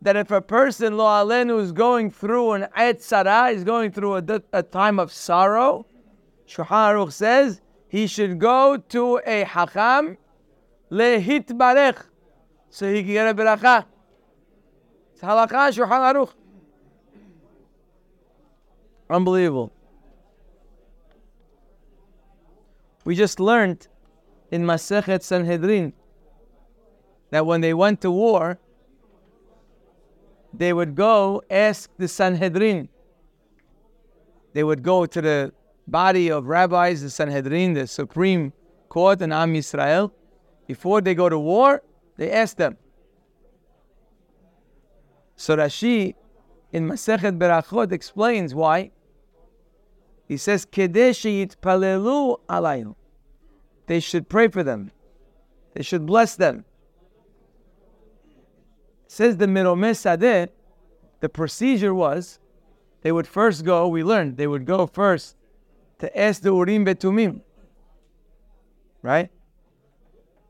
that 0.00 0.16
if 0.16 0.30
a 0.32 0.40
person, 0.40 0.96
lo 0.96 1.04
alenu, 1.04 1.60
is 1.60 1.70
going 1.70 2.10
through 2.10 2.52
an 2.52 2.66
etzara, 2.76 3.52
is 3.54 3.62
going 3.62 3.92
through 3.92 4.16
a, 4.16 4.42
a 4.52 4.62
time 4.62 4.98
of 4.98 5.12
sorrow, 5.12 5.86
Shulchan 6.48 6.66
Aruch 6.66 7.12
says 7.12 7.60
he 7.88 8.06
should 8.06 8.38
go 8.40 8.76
to 8.76 9.20
a 9.24 9.44
hacham 9.44 10.16
lehit 10.90 11.46
barech, 11.46 12.06
so 12.70 12.92
he 12.92 13.02
can 13.04 13.12
get 13.12 13.28
a 13.28 13.34
beracha. 13.34 13.84
It's 15.12 15.22
halakha 15.22 15.70
Shulchan 15.70 16.14
Aruch. 16.14 16.32
Unbelievable. 19.08 19.72
We 23.04 23.14
just 23.16 23.40
learned 23.40 23.88
in 24.50 24.64
Masechet 24.64 25.22
Sanhedrin 25.22 25.92
that 27.30 27.44
when 27.46 27.60
they 27.60 27.74
went 27.74 28.00
to 28.02 28.10
war, 28.10 28.58
they 30.54 30.72
would 30.72 30.94
go 30.94 31.42
ask 31.50 31.90
the 31.96 32.06
Sanhedrin. 32.06 32.88
They 34.52 34.62
would 34.62 34.82
go 34.82 35.06
to 35.06 35.20
the 35.20 35.52
body 35.86 36.30
of 36.30 36.46
rabbis, 36.46 37.02
the 37.02 37.10
Sanhedrin, 37.10 37.72
the 37.72 37.86
Supreme 37.86 38.52
Court 38.88 39.22
in 39.22 39.32
Am 39.32 39.54
Yisrael. 39.54 40.12
Before 40.66 41.00
they 41.00 41.14
go 41.14 41.28
to 41.28 41.38
war, 41.38 41.82
they 42.18 42.30
ask 42.30 42.56
them, 42.56 42.76
So 45.36 45.56
Rashi 45.56 46.14
in 46.70 46.86
Masechet 46.86 47.38
Berachot 47.38 47.90
explains 47.92 48.54
why. 48.54 48.90
He 50.28 50.36
says, 50.36 50.64
palelu 50.66 52.38
alayhu. 52.48 52.94
They 53.86 54.00
should 54.00 54.28
pray 54.28 54.48
for 54.48 54.62
them. 54.62 54.90
They 55.74 55.82
should 55.82 56.06
bless 56.06 56.36
them. 56.36 56.64
Says 59.06 59.36
the 59.36 59.46
Meromei 59.46 59.92
Sadeh, 59.92 60.48
the 61.20 61.28
procedure 61.28 61.94
was 61.94 62.38
they 63.02 63.12
would 63.12 63.26
first 63.26 63.64
go, 63.64 63.88
we 63.88 64.02
learned, 64.02 64.36
they 64.36 64.46
would 64.46 64.64
go 64.64 64.86
first 64.86 65.36
to 65.98 66.18
ask 66.18 66.42
the 66.42 66.54
Urim 66.54 66.84
Betumim. 66.86 67.42
Right? 69.02 69.30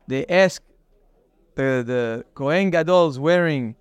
They 0.07 0.27
ask 0.27 0.63
the, 1.55 1.83
the 1.85 2.25
Kohen 2.35 2.71
Gadol's 2.71 3.19
wearing 3.19 3.75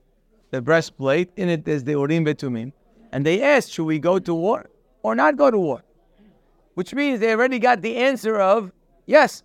the 0.51 0.61
breastplate, 0.61 1.31
in 1.35 1.49
it 1.49 1.67
is 1.67 1.83
the 1.83 1.91
Urim 1.93 2.25
Betumim. 2.25 2.73
And 3.11 3.25
they 3.25 3.41
asked, 3.41 3.71
should 3.71 3.85
we 3.85 3.99
go 3.99 4.19
to 4.19 4.33
war 4.33 4.69
or 5.03 5.15
not 5.15 5.37
go 5.37 5.51
to 5.51 5.57
war? 5.57 5.83
Which 6.75 6.93
means 6.93 7.19
they 7.19 7.31
already 7.31 7.59
got 7.59 7.81
the 7.81 7.97
answer 7.97 8.39
of 8.39 8.71
yes. 9.05 9.43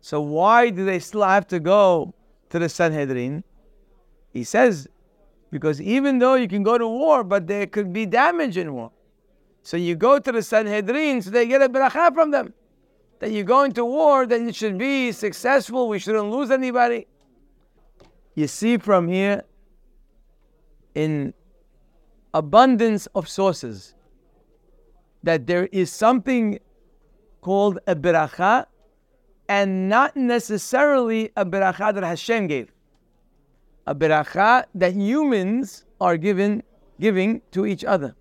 So 0.00 0.20
why 0.20 0.70
do 0.70 0.84
they 0.84 0.98
still 0.98 1.22
have 1.22 1.46
to 1.48 1.60
go 1.60 2.14
to 2.50 2.58
the 2.58 2.68
Sanhedrin? 2.68 3.44
He 4.32 4.44
says, 4.44 4.88
because 5.50 5.80
even 5.80 6.18
though 6.18 6.34
you 6.34 6.48
can 6.48 6.62
go 6.62 6.78
to 6.78 6.86
war, 6.86 7.24
but 7.24 7.46
there 7.46 7.66
could 7.66 7.92
be 7.92 8.06
damage 8.06 8.56
in 8.56 8.74
war. 8.74 8.92
So 9.62 9.76
you 9.76 9.96
go 9.96 10.18
to 10.18 10.32
the 10.32 10.42
Sanhedrin 10.42 11.22
so 11.22 11.30
they 11.30 11.46
get 11.46 11.62
a 11.62 11.68
bracha 11.68 12.12
from 12.14 12.30
them. 12.30 12.54
That 13.20 13.32
you're 13.32 13.44
going 13.44 13.72
to 13.72 13.84
war, 13.84 14.26
then 14.26 14.46
you 14.46 14.52
should 14.52 14.78
be 14.78 15.10
successful, 15.10 15.88
we 15.88 15.98
shouldn't 15.98 16.30
lose 16.30 16.50
anybody. 16.50 17.06
You 18.34 18.46
see 18.46 18.78
from 18.78 19.08
here 19.08 19.42
in 20.94 21.34
abundance 22.32 23.06
of 23.14 23.28
sources 23.28 23.94
that 25.22 25.46
there 25.46 25.66
is 25.66 25.92
something 25.92 26.58
called 27.40 27.78
a 27.86 27.94
beracha 27.94 28.66
and 29.48 29.88
not 29.88 30.16
necessarily 30.16 31.30
a 31.36 31.44
beracha 31.44 31.94
that 31.94 32.04
Hashem 32.04 32.46
gave. 32.46 32.70
A 33.86 33.94
beracha 33.94 34.64
that 34.74 34.94
humans 34.94 35.84
are 36.00 36.16
given 36.16 36.62
giving 37.00 37.40
to 37.52 37.64
each 37.64 37.84
other. 37.84 38.14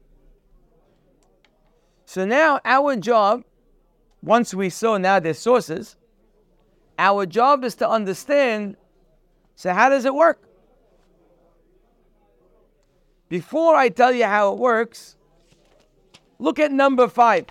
So 2.06 2.26
now 2.26 2.60
our 2.64 2.96
job, 2.96 3.44
once 4.22 4.54
we 4.54 4.70
saw 4.70 4.98
now 4.98 5.20
their 5.20 5.34
sources, 5.34 5.98
our 6.98 7.26
job 7.26 7.64
is 7.64 7.76
to 7.76 7.90
understand 7.90 8.78
so 9.58 9.74
how 9.74 9.90
does 9.90 10.06
it 10.06 10.14
work? 10.14 10.48
Before 13.28 13.76
I 13.76 13.90
tell 13.90 14.14
you 14.14 14.26
how 14.26 14.54
it 14.54 14.60
works, 14.60 15.17
look 16.40 16.60
at 16.60 16.72
number 16.72 17.08
five. 17.08 17.46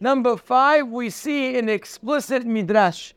Number 0.00 0.36
five, 0.36 0.88
we 0.88 1.10
see 1.10 1.58
an 1.58 1.68
explicit 1.68 2.46
midrash. 2.46 3.12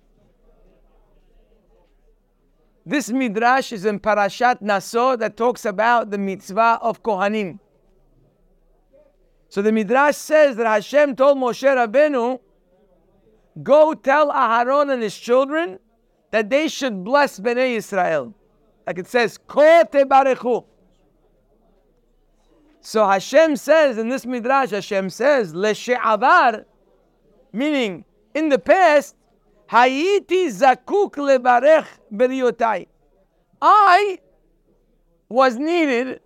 This 2.86 3.10
midrash 3.10 3.72
is 3.72 3.86
in 3.86 4.00
Parashat 4.00 4.62
Naso 4.62 5.16
that 5.16 5.38
talks 5.38 5.64
about 5.64 6.12
the 6.12 6.18
mitzvah 6.18 6.80
of 6.82 7.02
Kohanim. 7.02 7.60
So 9.48 9.62
the 9.62 9.72
midrash 9.72 10.18
says 10.18 10.58
that 10.58 10.66
Hashem 10.66 11.16
told 11.16 11.38
Moshe 11.38 11.64
Rabbeinu, 11.64 12.40
"Go 13.62 13.94
tell 13.94 14.32
Aharon 14.32 14.92
and 14.92 15.02
his 15.02 15.18
children 15.18 15.80
that 16.32 16.50
they 16.50 16.68
should 16.68 17.06
bless 17.06 17.40
Bnei 17.40 17.76
Israel." 17.78 18.34
Like 18.86 19.00
it 19.00 19.08
says, 19.08 19.38
Ko 19.38 19.62
barechu. 19.62 20.66
So 22.86 23.08
Hashem 23.08 23.56
says 23.56 23.98
in 23.98 24.10
this 24.10 24.26
midrash, 24.26 24.72
Hashem 24.72 25.10
says, 25.10 25.54
Leshe'avar, 25.54 26.66
meaning 27.54 28.04
in 28.36 28.50
the 28.50 28.60
past, 28.60 29.16
Hayiti 29.72 30.48
zakuk 30.48 31.12
lebarech 31.16 31.88
beriotai. 32.14 32.88
I 33.62 34.20
was 35.30 35.56
needed 35.56 36.20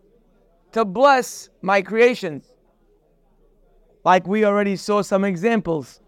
to 0.71 0.83
bless 0.83 1.49
my 1.61 1.83
creations. 1.83 2.51
Like 4.03 4.25
we 4.25 4.43
already 4.43 4.77
saw 4.77 5.03
some 5.03 5.25
examples. 5.25 6.01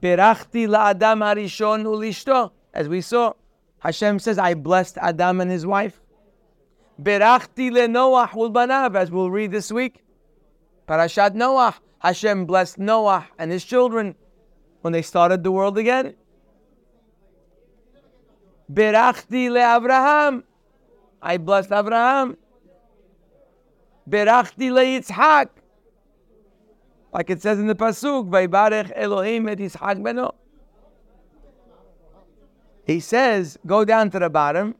Berachti 0.00 0.66
la'adam 0.66 1.20
harishon 1.20 1.84
ulishto, 1.84 2.52
as 2.72 2.88
we 2.88 3.02
saw. 3.02 3.34
Hashem 3.80 4.18
says, 4.18 4.38
I 4.38 4.54
blessed 4.54 4.96
Adam 4.96 5.42
and 5.42 5.50
his 5.50 5.66
wife. 5.66 6.00
Berachti 7.00 7.70
le 7.70 7.88
Noah 7.88 8.28
ulbanav, 8.32 8.96
as 8.96 9.10
we'll 9.10 9.30
read 9.30 9.50
this 9.50 9.70
week. 9.70 10.02
Parashat 10.88 11.34
Noah. 11.34 11.74
Hashem 11.98 12.44
blessed 12.46 12.78
Noah 12.78 13.26
and 13.38 13.50
his 13.50 13.64
children 13.64 14.14
when 14.82 14.92
they 14.92 15.02
started 15.02 15.42
the 15.42 15.50
world 15.50 15.78
again. 15.78 16.14
Berachti 18.72 19.50
le. 19.50 20.42
I 21.22 21.36
blessed 21.38 21.72
Abraham. 21.72 22.36
Berachti 24.08 24.70
le. 24.70 25.00
Like 27.12 27.30
it 27.30 27.40
says 27.40 27.58
in 27.58 27.66
the 27.66 27.74
Pasuk, 27.74 28.28
Vaybarech 28.28 28.92
Elohim 28.94 29.48
et 29.48 29.58
Yitzhak 29.58 30.02
beno. 30.02 30.34
He 32.84 33.00
says, 33.00 33.58
go 33.66 33.84
down 33.84 34.10
to 34.10 34.18
the 34.18 34.28
bottom. 34.30 34.76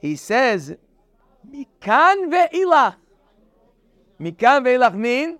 He 0.00 0.16
says, 0.16 0.76
Mikan 1.50 2.30
ve'ilach. 2.30 2.96
Mikan 4.20 4.64
ve'ilach 4.64 4.94
means 4.94 5.38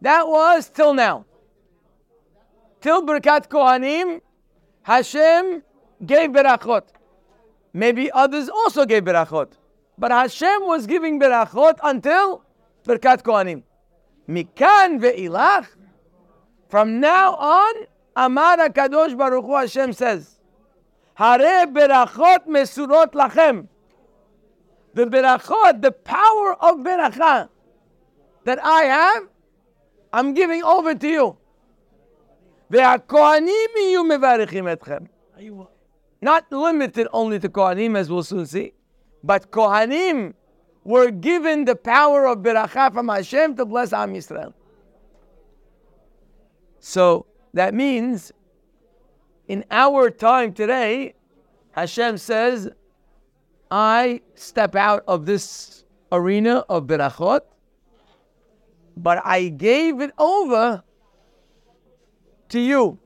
that 0.00 0.26
was 0.26 0.68
till 0.68 0.94
now. 0.94 1.24
Till 2.80 3.06
Birkat 3.06 3.48
Kohanim, 3.48 4.20
Hashem 4.82 5.62
gave 6.04 6.30
berachot. 6.30 6.82
Maybe 7.72 8.10
others 8.10 8.48
also 8.48 8.84
gave 8.84 9.04
berachot. 9.04 9.52
But 9.96 10.10
Hashem 10.10 10.62
was 10.62 10.86
giving 10.86 11.20
berachot 11.20 11.78
until 11.82 12.44
Birkat 12.84 13.22
Kohanim. 13.22 13.62
Mikan 14.28 15.00
ve'ilach. 15.00 15.66
From 16.68 17.00
now 17.00 17.34
on, 17.34 17.74
Amar 18.16 18.56
Kadosh 18.70 19.16
Baruch 19.16 19.44
Hu 19.44 19.56
Hashem 19.56 19.92
says, 19.92 20.38
Hare 21.14 21.66
berachot 21.66 22.46
mesurot 22.48 23.12
lachem 23.12 23.68
the 24.94 25.06
berachot, 25.06 25.82
the 25.82 25.92
power 25.92 26.54
of 26.60 26.78
beracha 26.78 27.48
that 28.44 28.62
I 28.62 28.82
have, 28.82 29.28
I'm 30.12 30.34
giving 30.34 30.62
over 30.62 30.94
to 30.94 31.08
you. 31.08 31.36
Not 36.20 36.52
limited 36.52 37.08
only 37.12 37.38
to 37.40 37.48
Kohanim, 37.48 37.96
as 37.96 38.10
we'll 38.10 38.22
soon 38.22 38.46
see, 38.46 38.72
but 39.22 39.50
Kohanim 39.50 40.34
were 40.84 41.10
given 41.10 41.64
the 41.64 41.76
power 41.76 42.26
of 42.26 42.38
beracha 42.38 42.92
from 42.92 43.08
Hashem 43.08 43.56
to 43.56 43.64
bless 43.64 43.92
Am 43.92 44.14
Yisrael. 44.14 44.52
So 46.80 47.26
that 47.54 47.74
means 47.74 48.32
in 49.48 49.64
our 49.70 50.10
time 50.10 50.52
today, 50.52 51.14
Hashem 51.72 52.18
says, 52.18 52.70
I 53.72 54.20
step 54.34 54.76
out 54.76 55.02
of 55.08 55.24
this 55.24 55.84
arena 56.12 56.58
of 56.68 56.86
berachot, 56.86 57.40
but 58.98 59.24
I 59.24 59.48
gave 59.48 60.02
it 60.02 60.10
over 60.18 60.84
to 62.50 62.60
you 62.60 62.98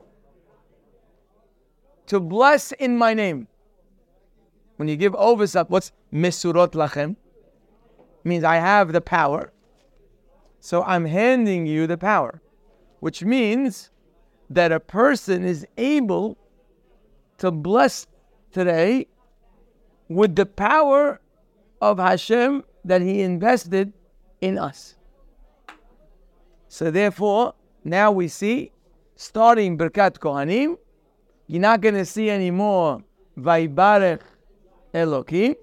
to 2.07 2.19
bless 2.19 2.73
in 2.73 2.97
my 2.97 3.13
name. 3.13 3.47
When 4.75 4.89
you 4.89 4.97
give 4.97 5.15
over 5.15 5.47
something, 5.47 5.71
what's 5.71 5.93
mesurot 6.11 6.73
lachem? 6.73 7.15
Means 8.25 8.43
I 8.43 8.57
have 8.57 8.91
the 8.91 8.99
power. 8.99 9.53
So 10.59 10.83
I'm 10.83 11.05
handing 11.05 11.65
you 11.65 11.87
the 11.87 11.97
power, 11.97 12.41
which 12.99 13.23
means 13.23 13.89
that 14.49 14.73
a 14.73 14.81
person 14.81 15.45
is 15.45 15.65
able 15.77 16.37
to 17.37 17.51
bless 17.51 18.05
today 18.51 19.07
with 20.09 20.35
the 20.35 20.45
power 20.45 21.19
of 21.81 21.99
Hashem 21.99 22.63
that 22.85 23.01
He 23.01 23.21
invested 23.21 23.93
in 24.41 24.57
us. 24.57 24.95
So 26.67 26.91
therefore, 26.91 27.53
now 27.83 28.11
we 28.11 28.27
see, 28.27 28.71
starting 29.15 29.77
Birkat 29.77 30.19
Kohanim, 30.19 30.77
you're 31.47 31.61
not 31.61 31.81
going 31.81 31.95
to 31.95 32.05
see 32.05 32.29
anymore 32.29 33.03
Vaybarech 33.37 34.21
Elokim. 34.93 35.55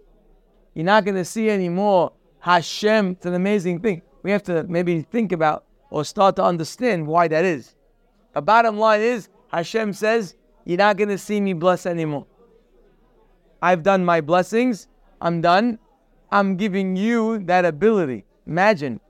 You're 0.74 0.84
not 0.84 1.04
going 1.04 1.16
to 1.16 1.24
see 1.24 1.50
anymore 1.50 2.12
Hashem. 2.40 3.12
It's 3.12 3.26
an 3.26 3.34
amazing 3.34 3.80
thing. 3.80 4.02
We 4.22 4.30
have 4.30 4.42
to 4.44 4.64
maybe 4.64 5.02
think 5.02 5.32
about 5.32 5.66
or 5.90 6.04
start 6.04 6.36
to 6.36 6.44
understand 6.44 7.06
why 7.06 7.28
that 7.28 7.44
is. 7.44 7.74
The 8.32 8.42
bottom 8.42 8.78
line 8.78 9.00
is 9.00 9.28
Hashem 9.48 9.92
says, 9.92 10.34
You're 10.64 10.78
not 10.78 10.96
going 10.96 11.10
to 11.10 11.18
see 11.18 11.40
me 11.40 11.52
bless 11.52 11.86
anymore. 11.86 12.26
I've 13.64 13.82
done 13.82 14.04
my 14.04 14.20
blessings. 14.20 14.88
I'm 15.22 15.40
done. 15.40 15.78
I'm 16.30 16.58
giving 16.58 16.96
you 16.96 17.38
that 17.46 17.64
ability. 17.64 18.26
Imagine. 18.46 19.00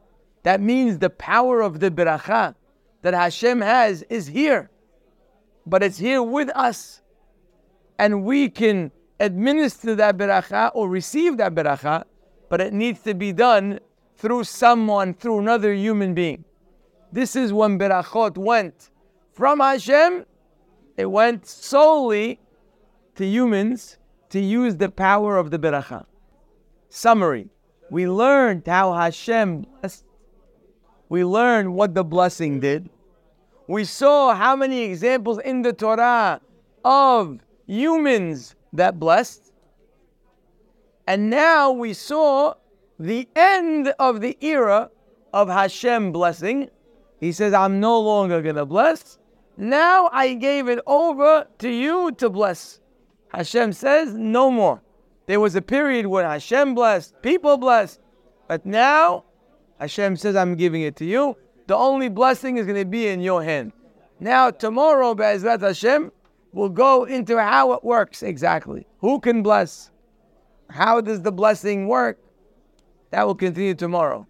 That 0.45 0.61
means 0.61 0.99
the 0.99 1.11
power 1.11 1.61
of 1.61 1.81
the 1.81 1.91
beracha 1.91 2.55
that 3.03 3.15
Hashem 3.15 3.61
has 3.63 4.05
is 4.09 4.29
here. 4.29 4.71
But 5.67 5.83
it's 5.83 5.99
here 5.99 6.23
with 6.23 6.51
us. 6.55 7.03
And 7.99 8.23
we 8.23 8.49
can 8.49 8.93
administer 9.19 9.97
that 9.97 10.19
beracha 10.19 10.71
or 10.73 10.89
receive 10.89 11.37
that 11.39 11.57
beracha, 11.57 12.05
but 12.49 12.61
it 12.61 12.73
needs 12.73 13.01
to 13.01 13.15
be 13.15 13.33
done 13.33 13.81
through 14.17 14.45
someone, 14.45 15.15
through 15.15 15.41
another 15.41 15.75
human 15.75 16.15
being. 16.15 16.45
This 17.11 17.35
is 17.35 17.53
when 17.53 17.77
berachot 17.77 18.39
went 18.39 18.91
from 19.33 19.59
Hashem, 19.59 20.27
it 20.97 21.07
went 21.07 21.45
solely 21.45 22.39
to 23.17 23.27
humans 23.27 23.99
to 24.35 24.41
use 24.41 24.75
the 24.79 24.89
power 24.89 25.37
of 25.37 25.53
the 25.53 25.59
beracha. 25.61 26.05
Summary 26.89 27.47
We 27.89 28.09
learned 28.09 28.67
how 28.67 28.93
Hashem 28.93 29.63
blessed. 29.63 30.05
We 31.09 31.25
learned 31.25 31.73
what 31.73 31.95
the 31.95 32.03
blessing 32.03 32.59
did. 32.59 32.91
We 33.69 33.85
saw 33.85 34.35
how 34.35 34.57
many 34.57 34.83
examples 34.83 35.39
in 35.39 35.63
the 35.63 35.73
Torah 35.73 36.41
of 36.85 37.39
humans 37.69 38.57
that 38.73 38.99
blessed. 38.99 39.53
And 41.07 41.31
now 41.31 41.71
we 41.71 41.93
saw 41.93 42.55
the 42.99 43.29
end 43.37 43.95
of 44.01 44.21
the 44.21 44.37
era 44.41 44.91
of 45.33 45.49
Hashem 45.49 46.11
blessing. 46.11 46.71
He 47.21 47.31
says, 47.31 47.55
I'm 47.55 47.79
no 47.79 48.01
longer 48.01 48.43
going 48.43 48.57
to 48.57 48.67
bless. 48.67 49.17
Now 49.57 50.11
I 50.13 50.35
gave 50.35 50.69
it 50.69 50.81
over 50.89 51.47
to 51.59 51.71
you 51.71 52.11
to 52.19 52.29
bless. 52.29 52.81
Hashem 53.37 53.73
says, 53.73 54.15
no 54.15 54.51
more. 54.51 54.83
There 55.27 55.41
was 55.41 55.57
a 55.57 55.63
period 55.63 56.07
when 56.07 56.25
Hashem 56.25 56.75
blessed, 56.75 57.21
people 57.23 57.57
blessed, 57.57 58.01
but 58.47 58.65
now 58.65 59.25
Hashem 59.81 60.17
says, 60.17 60.37
I'm 60.37 60.55
giving 60.55 60.83
it 60.83 60.97
to 60.97 61.05
you. 61.05 61.37
The 61.67 61.77
only 61.77 62.09
blessing 62.09 62.59
is 62.59 62.67
going 62.67 62.79
to 62.79 62.85
be 62.85 63.09
in 63.09 63.21
your 63.21 63.43
hand. 63.43 63.73
Now, 64.21 64.51
tomorrow, 64.51 65.15
Be'ezrat 65.15 65.61
Hashem, 65.63 66.13
we'll 66.53 66.69
go 66.69 67.05
into 67.05 67.41
how 67.41 67.73
it 67.73 67.83
works 67.83 68.23
exactly. 68.23 68.87
Who 68.99 69.19
can 69.19 69.43
bless? 69.43 69.91
How 70.69 71.01
does 71.01 71.23
the 71.23 71.33
blessing 71.33 71.89
work? 71.89 72.19
That 73.11 73.27
will 73.27 73.35
continue 73.35 73.75
tomorrow. 73.75 74.27